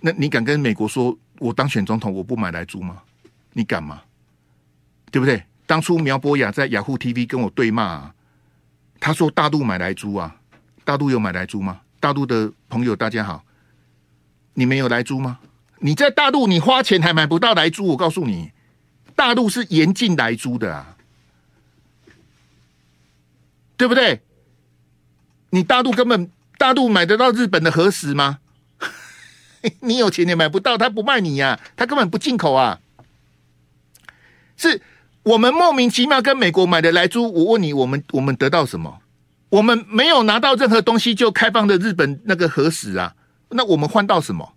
[0.00, 3.02] 那你敢跟美国说，我当选总统我不买莱租吗？
[3.52, 4.00] 你敢吗？
[5.10, 5.42] 对不对？
[5.66, 8.14] 当初苗博雅在雅虎 TV 跟我对骂啊，
[9.04, 10.34] 他说大陆买来猪啊，
[10.82, 11.82] 大陆有买来猪吗？
[12.00, 13.44] 大陆的朋友大家好，
[14.54, 15.40] 你没有来猪吗？
[15.80, 18.52] 你在大陆你花钱还买不到来猪，我告诉你，
[19.14, 20.96] 大陆是严禁来猪的啊，
[23.76, 24.22] 对不对？
[25.50, 28.38] 你大陆根本大陆买得到日本的核食吗？
[29.80, 32.80] 你有钱也买不到，他不卖你呀、啊，他根本不进口啊！
[34.56, 34.80] 是
[35.24, 39.00] 我们莫名其妙跟美国买的莱猪，我问你，我们我们得到什么？
[39.48, 43.14] 我们没有拿到任何东西就开放的日本那个核食啊，
[43.50, 44.54] 那我们换到什么？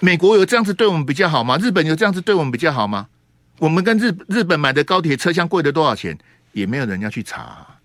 [0.00, 1.56] 美国有这样子对我们比较好吗？
[1.58, 3.08] 日本有这样子对我们比较好吗？
[3.58, 6.18] 我们跟日日本买的高铁车厢贵了多少钱？
[6.52, 7.78] 也没有人要去查、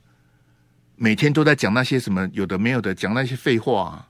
[0.96, 4.08] 每天都在讲那些什么有的没有的，讲那些废话、啊。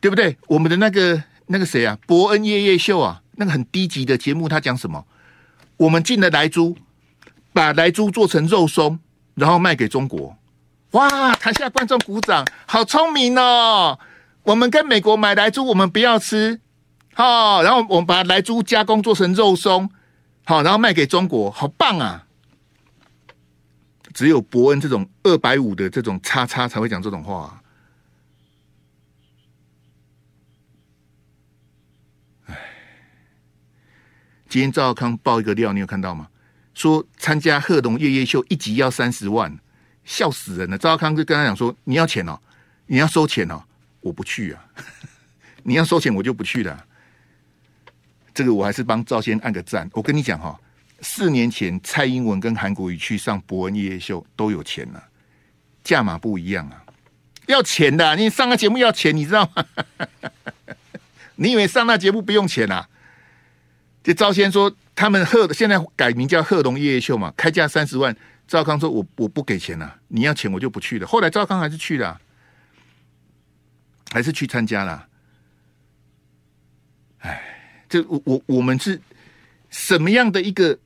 [0.00, 0.36] 对不对？
[0.46, 5.06] 我们的那个那个谁啊，伯恩夜夜秀啊，那个很低级的节目，他讲什么？
[5.76, 6.76] 我们进了莱猪，
[7.52, 8.98] 把莱猪做成肉松，
[9.34, 10.36] 然后卖给中国。
[10.92, 11.34] 哇！
[11.34, 13.98] 台下观众鼓掌，好聪明哦！
[14.44, 16.60] 我们跟美国买莱猪，我们不要吃，
[17.14, 19.90] 好，然后我们把莱猪加工做成肉松，
[20.44, 22.24] 好，然后卖给中国，好棒啊！
[24.14, 27.60] 只有伯恩这种二百五的这种叉叉才会讲这种话。
[34.56, 36.26] 今天赵康爆一个料，你有看到吗？
[36.72, 39.54] 说参加贺龙夜夜秀一集要三十万，
[40.02, 40.78] 笑死人了。
[40.78, 42.40] 赵康就跟他讲说：“你要钱哦，
[42.86, 43.62] 你要收钱哦，
[44.00, 44.64] 我不去啊！
[45.62, 46.86] 你要收钱，我就不去了。”
[48.32, 49.90] 这个我还是帮赵先按个赞。
[49.92, 50.58] 我跟你讲哈，
[51.02, 55.04] 四年前蔡英文跟韩国瑜去上博恩夜夜秀都有钱了，
[55.84, 56.82] 价码不一样啊，
[57.44, 58.16] 要钱的。
[58.16, 59.66] 你上个节目要钱，你知道吗？
[61.36, 62.88] 你以为上那节目不用钱啊？
[64.06, 68.16] 就赵先说，他们贺现在改名叫贺龙夜夜秀嘛，开价三十万。
[68.46, 72.20] 赵康说：“我我不给钱了，啊，你要钱我就不去了。”后来赵康还是去了，
[74.12, 75.08] 还是去参加了。
[77.18, 77.42] 哎，
[77.88, 79.00] 这我我我们是
[79.70, 80.78] 什么样的一个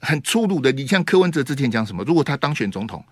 [0.00, 0.72] 很粗鲁的？
[0.72, 2.02] 你像柯文哲之前讲什么？
[2.04, 3.04] 如果他当选总统，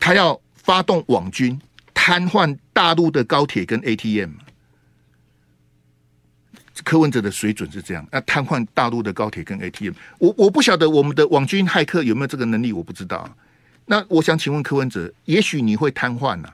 [0.00, 1.56] 他要发动网军，
[1.94, 4.32] 瘫痪大陆的高铁跟 ATM。
[6.84, 13.28] 柯文哲的水准是这样，那瘫痪大陆的高铁跟 ATM，我我不晓得我们的网军骇客有没有这个能力，我不知道。
[13.86, 16.48] 那我想请问柯文哲，也许你会瘫痪呐，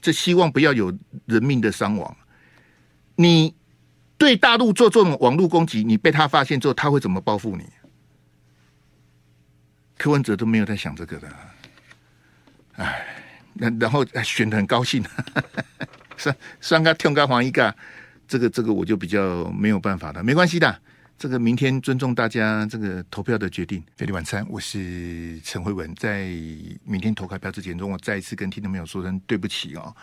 [0.00, 0.92] 这希望不要有
[1.26, 2.16] 人命的伤亡。
[3.14, 3.54] 你
[4.16, 7.64] 对大陆做这种网络攻击，你被他发现之后，他会怎么报复你？
[9.98, 11.28] 柯文哲都没有在想这个的。
[12.76, 13.06] 哎，
[13.52, 15.04] 那然后选得很高兴，
[16.16, 17.74] 算算个跳高黄一个。
[18.32, 20.80] 这个这个我就比较没有办法了，没关系的。
[21.18, 23.84] 这个明天尊重大家这个投票的决定。
[23.98, 25.94] 美丽晚餐，我是陈慧文。
[25.96, 26.24] 在
[26.82, 29.94] 明天投开票之前，中我再一次跟听众朋友说声对不起哦。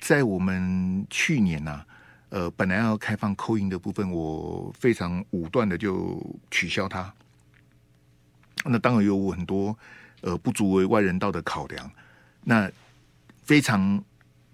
[0.00, 1.84] 在我们去年呐、
[2.30, 6.18] 呃，本来要开放扣音的部分，我非常武断的就
[6.50, 7.12] 取消它。
[8.64, 9.78] 那当然有很多
[10.22, 11.90] 呃不足为外人道的考量。
[12.44, 12.70] 那
[13.42, 14.02] 非常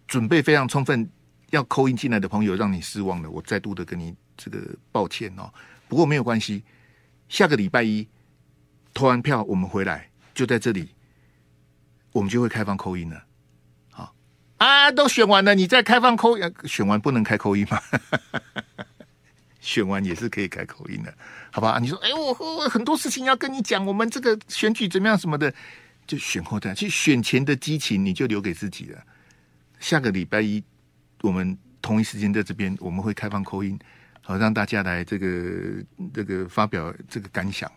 [0.08, 1.08] 准备非常充分。
[1.50, 4.58] 要扣音进来的朋友让你失望了，我再度的跟你这个
[4.90, 5.52] 抱歉哦。
[5.88, 6.62] 不过没有关系，
[7.28, 8.06] 下个礼拜一
[8.94, 10.88] 投完票，我们回来就在这里，
[12.12, 13.24] 我们就会开放扣音了。
[13.90, 14.14] 好
[14.58, 17.80] 啊，都选完了，你再开放扣选完不能开扣音吗？
[19.60, 21.12] 选完也是可以开口音的，
[21.52, 21.78] 好吧？
[21.80, 25.52] 你说，哎，我我很多事情要跟你讲，我们这个选举怎么样什么的，
[26.06, 29.02] 就选后再去选前的激情，你就留给自己了。
[29.80, 30.62] 下个礼拜一。
[31.22, 33.78] 我们同一时间在这边，我们会开放口音
[34.22, 37.70] 好让大家来这个这个发表这个感想，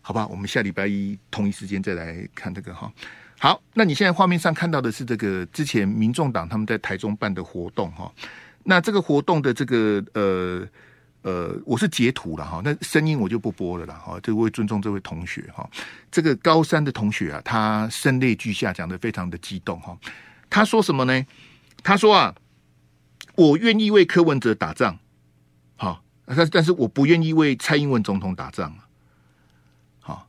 [0.00, 0.26] 好吧？
[0.26, 2.92] 我们下礼拜一同一时间再来看这个哈。
[3.38, 8.12] 好，那你现在画面上看到的是这个之前民众党他们在台中办的活动哈。
[8.64, 10.68] 那这个活动的这个呃
[11.22, 15.68] 呃，我是截图了哈，那声音我就不播了啦哈，这位尊重这位同学哈。
[16.10, 19.96] 这个高三的同学啊，他声泪俱下，讲得非常的激动哈。
[20.48, 21.26] 他说什么呢？
[21.82, 22.34] 他说啊，
[23.34, 24.98] 我愿意为柯文哲打仗，
[25.76, 28.74] 好，但但是我不愿意为蔡英文总统打仗
[30.00, 30.28] 好。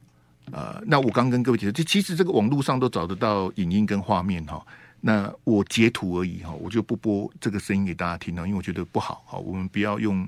[0.51, 4.65] 呃，那我刚跟各位解释，这其实这个网络上都找得到影音跟画面哈。
[5.01, 9.37] 那我截图而已哈，我就不播这个声音给大家听了，因为我觉得不好哈。
[9.37, 10.27] 我们不要用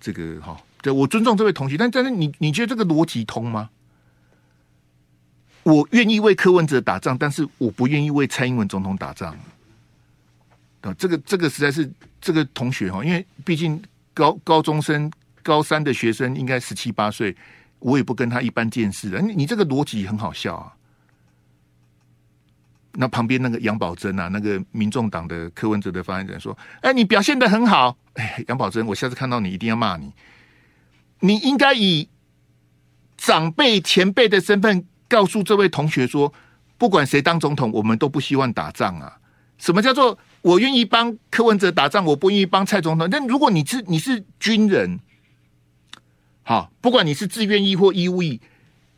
[0.00, 0.56] 这个哈。
[0.80, 3.70] 对，我尊重这位同学，但但是你你觉得这个逻辑通吗？
[5.62, 9.34] 我愿意为柯文哲打仗，但是我不愿意为蔡英文总统打仗。
[10.82, 11.90] 啊，这个这个实在是
[12.24, 13.80] 这个同学哈，因为毕竟
[14.14, 17.36] 高高中生、高三的学生应该十七八岁。
[17.80, 20.72] 我也不跟他一般见识的，你你这个逻辑很好笑啊。
[22.92, 27.94] 那旁边那个杨宝珍啊，那个民众党的柯文哲的发言人说：“哎，你表现得很好。
[28.14, 30.10] ”哎，杨宝珍，我下次看到你一定要骂你。
[31.20, 32.08] 你应该以
[33.18, 36.32] 长辈前辈的身份告诉这位同学说
[36.78, 39.18] ：“不管谁当总统，我们都不希望打仗啊。”
[39.58, 43.08] 什么叫做我愿意帮柯文哲打仗，我不愿意帮蔡总统？
[43.08, 45.00] 但如果你是你是军人。
[46.42, 48.42] 好，不管你是自愿役或义务役，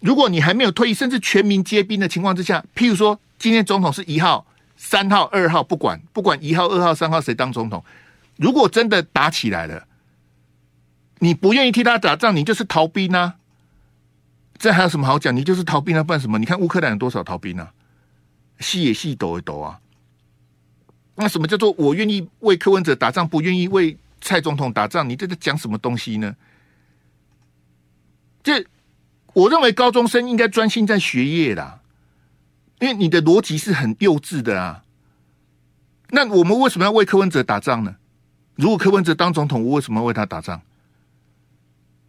[0.01, 4.45] 如果你还没有退役，甚至全民皆兵的情况之下，譬如说今天总统是一号、
[4.77, 7.85] 三号、二号，不管不管一号、二号、三号谁当总统，
[8.35, 9.87] 如果真的打起来了，
[11.21, 13.37] 你不愿意替他打仗，你就是逃兵啊！
[14.59, 15.37] 这还有什么好讲？
[15.37, 16.03] 你就是逃兵啊！
[16.03, 16.41] 不然什么？
[16.41, 17.73] 你看乌克兰有多少逃兵啊？
[18.59, 19.79] 戏也戏，抖也抖啊！
[21.17, 25.09] 那什么叫做我愿意为柯文哲打仗，不愿意为蔡总统打仗？
[25.09, 26.37] 你这在讲什么东西呢？
[28.43, 28.65] 这，
[29.33, 31.81] 我认为高中生应该专心在学业啦，
[32.81, 34.85] 因为你的逻辑是很幼稚的啊。
[36.11, 37.97] 那我们为什么要为柯文哲打仗呢？
[38.55, 40.61] 如果柯文哲当总统，我为什么要为他打仗？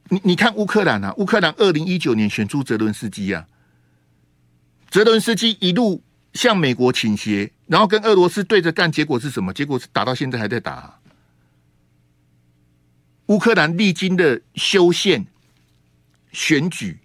[0.10, 3.48] 你你看乌克兰啊，乌克兰二零一九年选出泽伦斯基啊，
[4.90, 9.54] 泽伦斯基一路向美国倾斜，然后跟俄罗斯对着干，结果是什么？
[9.54, 11.00] 结果是打到现在还在打。
[13.28, 15.26] 乌克兰历经的修宪。
[16.34, 17.00] 选举，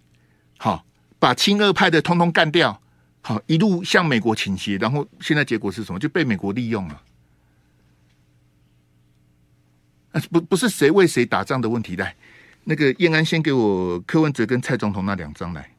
[0.59, 0.85] 好，
[1.19, 2.83] 把亲俄派的通通干掉，
[3.23, 5.99] 好，一路向美国倾斜，然后现在结果是什么？
[5.99, 7.03] 就被美国利用了。
[10.11, 11.97] 啊不不是谁为谁打仗的问题。
[11.97, 12.15] 来，
[12.65, 15.71] 那个燕安先给我柯文哲跟蔡总统那两张来。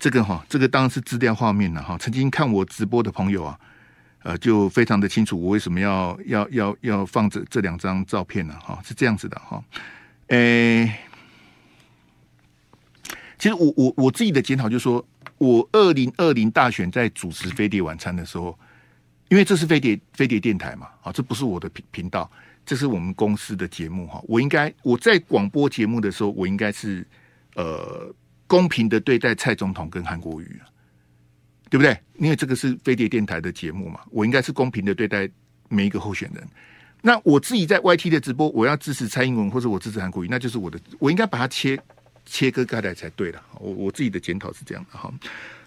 [0.00, 1.96] 这个哈，这个当然是资料画面了哈。
[1.98, 3.60] 曾经看我直播的朋友啊，
[4.22, 8.58] 呃，就非常的清楚，我为什么要要要要放这这两张照片呢？
[8.64, 9.62] 哈，是这样子的哈。
[10.28, 10.90] 诶、
[13.38, 18.58] 其实我我我自己的检讨就是说，我二零二零大选在主持飞碟晚餐的时候，
[19.28, 22.30] 因为这是飞碟飞碟电台嘛，啊，这不是我的频频道，
[22.64, 24.18] 这是我们公司的节目哈。
[24.26, 27.06] 我应该我在广播节目的时候，我应该是
[27.54, 28.10] 呃
[28.50, 30.66] 公平的对待蔡总统跟韩国瑜啊，
[31.70, 31.96] 对不对？
[32.18, 35.30] 因为这个是飞碟电台的节目嘛，我应该是公平的对待
[35.68, 36.44] 每一个候选人。
[37.00, 41.78] 那我自己在 YT 的直播，我要支持蔡英文或者我支持韩国瑜，那就是我的，我应该把它切
[42.26, 43.40] 切割开来才对了。
[43.60, 45.14] 我我自己的检讨是这样的哈。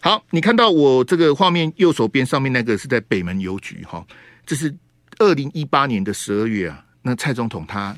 [0.02, 4.06] 好，你看到我这个画面右手边上面那个是在北门邮局哈，
[4.46, 4.76] 这是
[5.20, 6.86] 二零一八年的十二月啊。
[7.02, 7.98] 那蔡总统他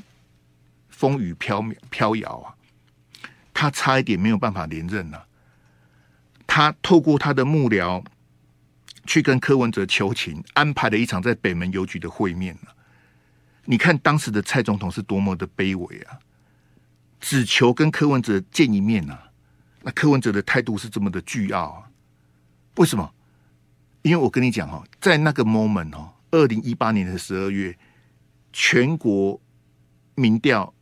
[0.88, 2.54] 风雨飘渺飘摇啊，
[3.58, 5.26] 他差一点没有办法连任了。
[6.46, 8.04] 他透过他的幕僚
[9.06, 12.54] 去跟柯文哲求情，安排了一场在北门邮局的会面。
[13.64, 16.18] 你看当时的蔡总统是多么的卑微啊！
[17.18, 19.30] 只求跟柯文哲见一面啊！
[19.80, 21.88] 那柯文哲的态度是这么的倨傲啊！
[22.76, 23.10] 为什么？
[24.02, 27.76] 因为我跟你讲哈，在那个 moment 哦，二零一八年的十二月，
[28.52, 29.40] 全国
[30.14, 30.74] 民调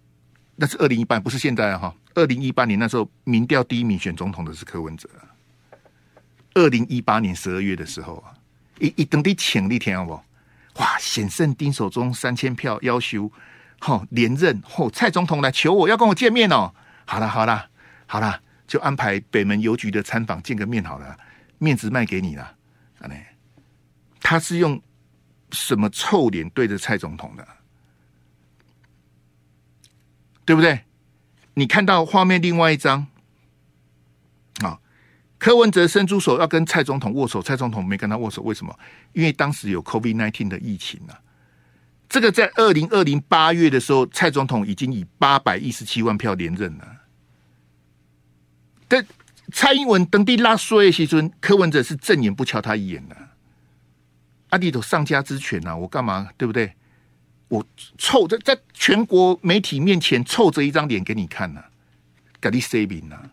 [0.56, 1.94] 那是二零一八，不是现在哈。
[2.14, 5.08] 二零一八年那时候，民调第一名选总统的是柯文哲。
[6.54, 8.32] 二零一八年十二月的时候啊，
[8.78, 10.24] 一一等地请一天好不好？
[10.76, 10.98] 哇！
[10.98, 13.30] 险胜丁守中三千票要求，
[13.80, 14.62] 好、哦、连任。
[14.62, 14.90] 嚯、哦！
[14.90, 16.72] 蔡总统来求我要跟我见面哦。
[17.04, 17.68] 好了好了
[18.06, 21.16] 好了，就安排北门邮局的参访见个面好了，
[21.58, 22.42] 面子卖给你了。
[23.00, 23.10] 啊，
[24.20, 24.80] 他是用
[25.50, 27.46] 什么臭脸对着蔡总统的？
[30.44, 30.78] 对不对？
[31.54, 33.06] 你看到画面另外一张
[34.62, 34.78] 啊？
[35.38, 38.76] 柯文哲伸出手要跟蔡总统握手，蔡总统没跟他握手，为什么？
[39.12, 41.20] 因为当时有 COVID-19 的疫情啊。
[42.08, 46.96] 这个在二零二零八月的时候，蔡总统已经以八百一十七万票连任了。
[48.86, 49.04] 但
[49.52, 53.16] 蔡英文登地拉说的时候，柯文哲是正眼不瞧他一眼的。
[54.50, 56.30] 阿弟都上家之犬啊，我干嘛？
[56.36, 56.72] 对不对？
[57.54, 57.64] 我
[57.96, 61.70] 臭着在全国媒体面前臭着一张脸给你看呢、啊，
[62.40, 63.30] 给你 saving 啊！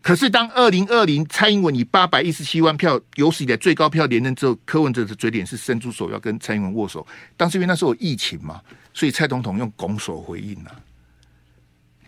[0.00, 7.04] 可是当二零二零蔡英文以八百一十七万票有史以来最高票连任之后，柯文哲的嘴脸是伸出手要跟蔡英文握手。
[7.36, 8.62] 当时因为那时候有疫情嘛，
[8.94, 10.70] 所以蔡总统用拱手回应啊。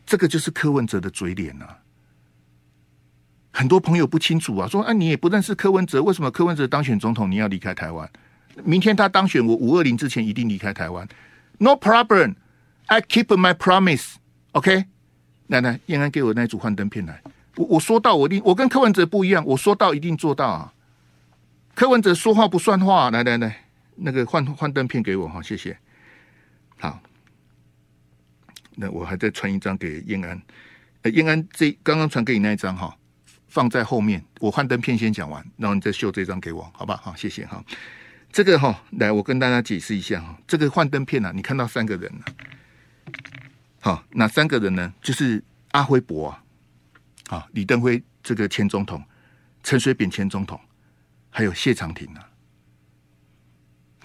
[0.06, 1.76] 这个就是柯文哲的嘴脸啊。
[3.50, 8.08] 很多朋友不清楚啊，说啊，你也不认识柯文哲，为什么柯文哲当选总统你要离开台湾？
[8.64, 11.06] 明天他当选，我五二零之前一定离开台湾。
[11.58, 12.36] No problem,
[12.86, 14.14] I keep my promise.
[14.52, 14.84] OK，
[15.48, 17.22] 来来，燕安给我那组幻灯片来。
[17.56, 20.72] 我我说到我一定，我跟柯文哲不一样，我说到一定做到啊。
[21.74, 23.64] 柯文哲说话不算话，来来来，
[23.96, 25.76] 那个幻幻灯片给我哈，谢谢。
[26.78, 27.00] 好，
[28.76, 30.40] 那我还再传一张给燕安。
[31.02, 32.96] 呃，燕安这刚刚传给你那一张哈，
[33.48, 34.24] 放在后面。
[34.40, 37.00] 我幻灯片先讲完，然后你再秀这张给我，好吧？
[37.02, 37.64] 好，谢谢哈。
[38.38, 40.38] 这个哈，来，我跟大家解释一下哈。
[40.46, 43.12] 这个幻灯片呢、啊，你看到三个人了。
[43.80, 44.94] 好，哪三个人呢？
[45.02, 46.44] 就是阿辉伯啊，
[47.30, 49.02] 啊，李登辉这个前总统，
[49.64, 50.60] 陈水扁前总统，
[51.30, 52.28] 还有谢长廷啊，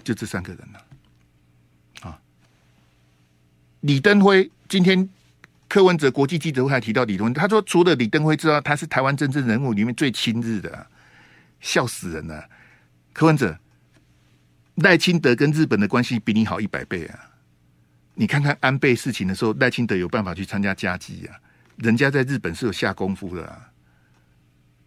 [0.03, 2.09] 就这三个人了。
[2.09, 2.19] 啊，
[3.81, 5.07] 李登辉今天
[5.67, 10.88] 柯文哲国际记者会还提到李登辉，他说除了李登辉之外，他是台湾政治人物里面最亲日的、
[11.59, 12.49] 笑死人了。
[13.13, 13.59] 柯文哲。
[14.76, 17.19] 赖清德跟日本的关系比你好一百倍啊！
[18.15, 21.36] 你看看安倍事情的时候，赖清德有办法去参加加急啊？
[21.78, 23.69] 人家在日本是有下功夫的啊！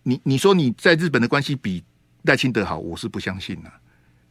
[0.02, 1.84] 你你说你在日本的关系比
[2.22, 3.70] 赖清德好，我是不相信的。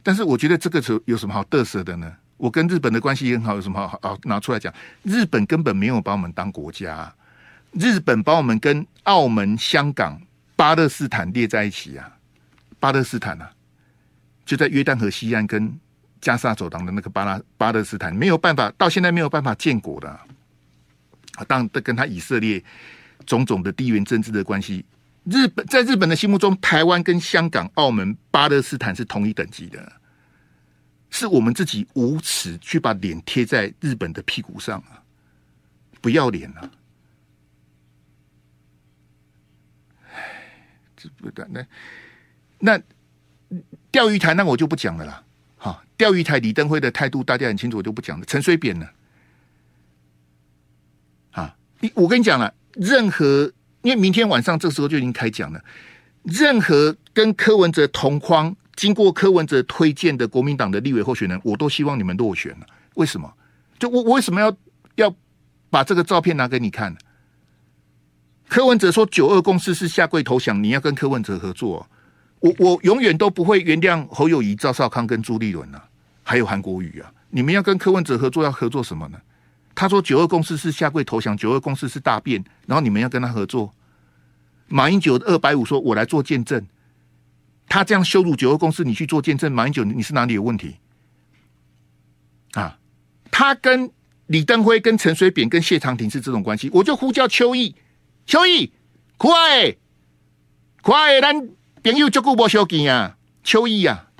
[0.02, 2.14] 但是我觉得这个时候有什么好嘚瑟的呢？
[2.36, 4.72] 我跟日本的关系很好，有什么好好拿出来讲？
[5.02, 7.14] 日本根本没有把我们当国家，
[7.72, 10.20] 日本把我们跟澳门、香港、
[10.54, 12.18] 巴勒斯坦列在一起啊！
[12.78, 13.50] 巴勒斯坦啊！
[14.46, 15.78] 就在约旦河西岸跟
[16.20, 21.44] 加沙走廊的那个巴拉巴勒斯坦，没有办法到现在没有办法建国的啊！
[21.46, 22.62] 当然，跟他以色列
[23.26, 24.84] 种种的地缘政治的关系，
[25.24, 29.92] 日本在日本的心目中，台湾跟香港、澳门、巴勒斯坦是同一等级的，
[31.10, 35.02] 是我们自己无耻去把脸贴在日本的屁股上啊！
[36.00, 36.70] 不要脸啊！
[40.14, 40.22] 哎，
[40.96, 41.46] 这不的
[42.58, 42.80] 那。
[43.96, 45.22] 钓鱼台那我就不讲了啦，
[45.56, 45.82] 哈！
[45.96, 48.26] 钓鱼台李登辉的态度大家很清楚，我就不讲了。
[48.26, 48.86] 陈水扁呢？
[51.30, 55.64] 啊，你我跟你讲了，任何因为明天晚上这时候就已经开讲了，
[56.24, 62.66] 任何跟柯文哲同框、经过柯文哲推荐的国民党的立委候选人，我都希望你们落选了。
[62.96, 63.32] 为什么？
[63.78, 64.54] 就我我为什么要
[64.96, 65.14] 要
[65.70, 66.94] 把这个照片拿给你看？
[68.46, 71.88] 柯文哲说九二共识是下跪投降，你要跟柯文哲合作。
[72.40, 75.82] 我我永远都不会原谅侯友宜、赵少康跟朱立伦啊，
[76.22, 77.12] 还有韩国瑜啊！
[77.30, 79.18] 你们要跟柯文哲合作，要合作什么呢？
[79.74, 83.74] 他说九二共识是下跪投降，九二共识是大便，然后你们要跟他合作。
[84.68, 86.66] 马英九二百五说：“我来做见证。”
[87.68, 90.76] 他这样羞辱九二共识，你去做见证，马英九你是哪里有问题？
[92.52, 92.78] 啊，
[93.30, 93.90] 他跟
[94.26, 97.74] 李登辉、跟陈水扁、跟谢长廷是这种关系，我就呼叫邱毅，
[98.24, 98.72] 邱毅，
[99.16, 99.76] 快，
[100.82, 101.48] 快，咱。
[101.86, 104.10] 朋友就顾不修吉啊，邱毅啊，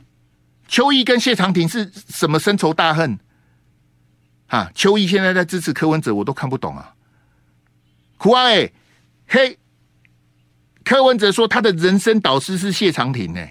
[0.69, 3.19] 邱毅跟谢长廷是什么深仇大恨？
[4.47, 6.95] 啊，邱毅现在在支持柯文哲，我都看不懂啊。
[8.19, 8.71] 苦啊哎，
[9.27, 9.59] 嘿，
[10.85, 13.45] 柯文哲说他的人生导师是谢长廷呢。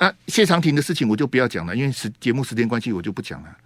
[0.00, 3.56] 啊，谢长廷的事情我就不要讲了，因为时节目时间关系，我就不讲了。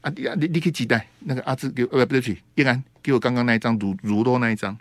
[0.00, 4.74] 啊，你你你可以期待那个阿志给呃不对不起，叶安给我刚刚那一张乳乳酪那一张，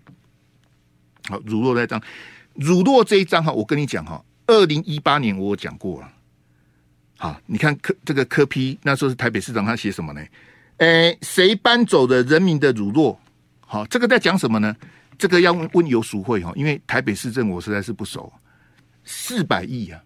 [1.27, 2.01] 好乳酪那一张。
[2.57, 6.11] 乳酪这一章哈，我跟你讲哈，二零一八年我有讲过了。
[7.17, 10.21] 好，你看柯这个柯批那时候是台北市长，他写什么呢？
[10.77, 13.15] 诶，谁搬走的人民的乳酪？
[13.59, 14.75] 好，这个在讲什么呢？
[15.17, 18.31] 这个要问问游淑慧哈，因为台北市政我实在是不熟。
[19.03, 20.01] 四百亿啊，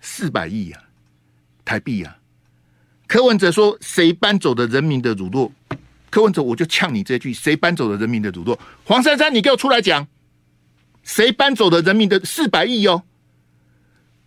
[0.00, 0.82] 四百亿啊，
[1.64, 2.16] 台币啊。
[3.06, 5.50] 柯文哲说：“谁搬走的人民的乳酪？”
[6.10, 10.06] 柯文哲我就呛你这句：“谁搬走的人民的乳酪？”黄珊珊，你给我出来讲。
[11.02, 13.02] 谁搬走的人民的四百亿哦？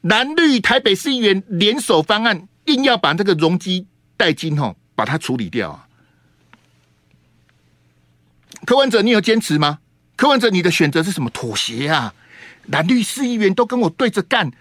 [0.02, 5.88] 蓝绿台北市议员联手方案，硬要把这个容积贷金哦，把它处理掉啊！
[8.66, 9.80] 柯文哲，你有坚持吗？
[10.16, 11.30] 柯文哲，你的选择是什么？
[11.30, 12.14] 妥协啊！
[12.68, 14.52] 蓝绿市议员都跟我对着干，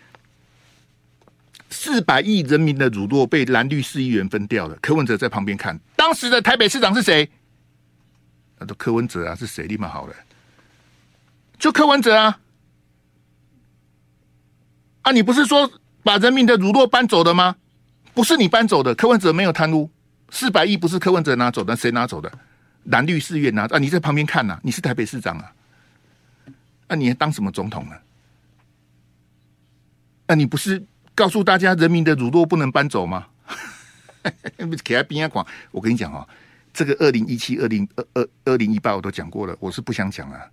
[1.70, 4.76] 四百亿人民的乳酪被蓝绿市议员分掉了。
[4.82, 7.30] 柯文哲在旁边看，当时的台北市长是谁？
[8.58, 9.66] 那都柯文哲啊，是谁？
[9.66, 10.14] 立马好了，
[11.62, 12.40] 就柯文哲啊！
[15.02, 15.70] 啊，你不是说
[16.02, 17.54] 把人民的乳酪搬走的吗？
[18.12, 19.88] 不是你搬走的，柯文哲没有贪污，
[20.30, 22.32] 四百亿不是柯文哲拿走的，谁拿走的？
[22.86, 23.78] 蓝绿四院拿啊！
[23.78, 25.52] 你在旁边看呐、啊，你是台北市长啊，
[26.88, 27.94] 那、啊、你还当什么总统呢？
[30.26, 30.84] 那、啊、你不是
[31.14, 33.28] 告诉大家人民的乳酪不能搬走吗？
[34.82, 36.28] 给他边广，我跟你讲哦，
[36.74, 40.44] 这个二零一七、二零二二、二零一八我都讲过了，我是不想讲啊。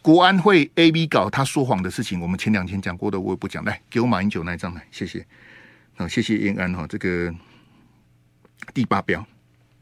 [0.00, 3.64] 国安会 A B 稿他说谎的事情，我们前两天讲过的，我也不讲。
[3.64, 5.26] 来，给我马英九那一张来，谢谢。
[5.96, 7.34] 好，谢谢燕安哈，这个
[8.72, 9.26] 第八标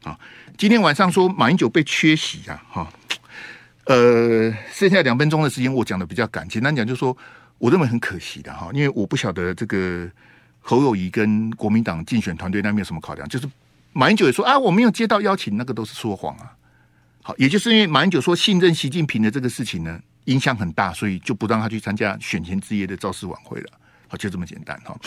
[0.03, 0.19] 啊，
[0.57, 2.91] 今天晚上说马英九被缺席啊，哈，
[3.85, 7.15] 呃，剩下两分钟的时间，我讲的比较赶，简单讲就是说，
[7.59, 10.09] 我认为很可惜的哈，因为我不晓得这个
[10.59, 13.47] 侯友谊跟国民党竞选团队那边有什么考量，就是
[13.93, 16.56] 马英九也说啊，我没有接到邀请，那个都是说谎啊。
[17.27, 23.71] 好，也就是因为马英九说信任习近平的这个事情呢，影响很大，所以就不让他去参加选前之夜的造势晚会了。
[24.07, 24.97] 好，就这么简单哈。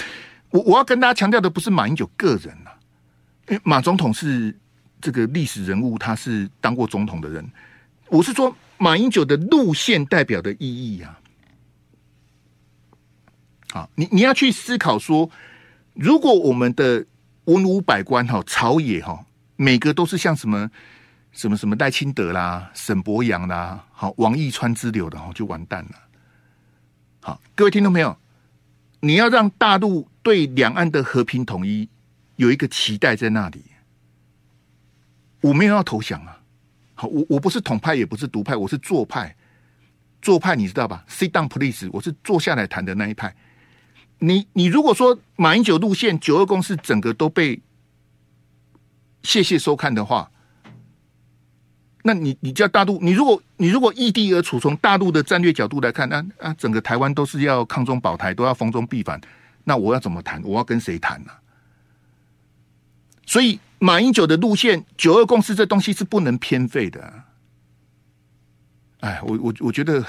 [0.50, 2.76] 我我要跟大家强调的不是马英九个人、啊，
[3.48, 4.54] 因为马总统是
[5.00, 7.50] 这个历史人物，他是当过总统的人。
[8.08, 11.18] 我是说马英九的路线代表的意义啊。
[13.70, 15.30] 好，你你要去思考说，
[15.94, 17.02] 如果我们的
[17.44, 19.24] 文武百官哈朝野哈，
[19.56, 20.70] 每个都是像什么
[21.32, 25.90] 什么什么赖清德啦、沈伯洋啦、好王义川之流的哈，就完蛋了。
[27.20, 28.16] 好，各位听众朋友。
[29.02, 31.88] 你要让大陆对两岸的和平统一
[32.36, 33.64] 有一个期待在那里，
[35.40, 36.38] 我没有要投降啊！
[36.94, 39.34] 好，我我不是统派，也不是独派，我是做派。
[40.20, 41.88] 做派你知道吧？Sit down, please。
[41.94, 43.34] 我是坐下来谈的那一派。
[44.18, 47.58] 你你如果说马英九路线九二共识整个都被
[49.22, 50.30] 谢谢收看的话。
[52.02, 59.20] 那你你叫大陆，你如果你如果异地而处，从大陆的战略角度来看，那啊整个台湾都是要抗中保台，都要逢中必反，
[59.64, 60.40] 那我要怎么谈？
[60.42, 61.30] 我要跟谁谈呢？
[63.26, 67.12] 所以马英九的路线，九二共识这东西是不能偏废的。
[69.00, 70.02] 哎，我我我觉得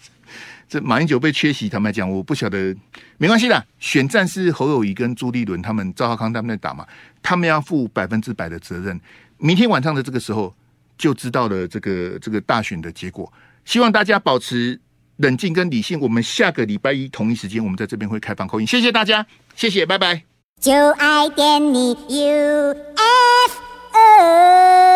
[0.68, 2.76] 这马英九被缺席，坦白讲，我不晓得，
[3.16, 3.66] 没关系的。
[3.78, 6.86] 选战是侯友谊跟朱立伦他们、赵少康他们在打嘛，
[7.22, 9.00] 他们要负百分之百的责任。
[9.38, 10.54] 明天晚上的这个时候。
[10.96, 13.32] 就知道了这个这个大选的结果，
[13.64, 14.80] 希望大家保持
[15.16, 15.98] 冷静跟理性。
[16.00, 18.66] 我们下个礼拜一同一时间，我们在这边会开放口音。
[18.66, 20.22] 谢谢大家，谢谢，拜拜。
[20.60, 23.60] 就爱点你，U F
[23.92, 24.95] O。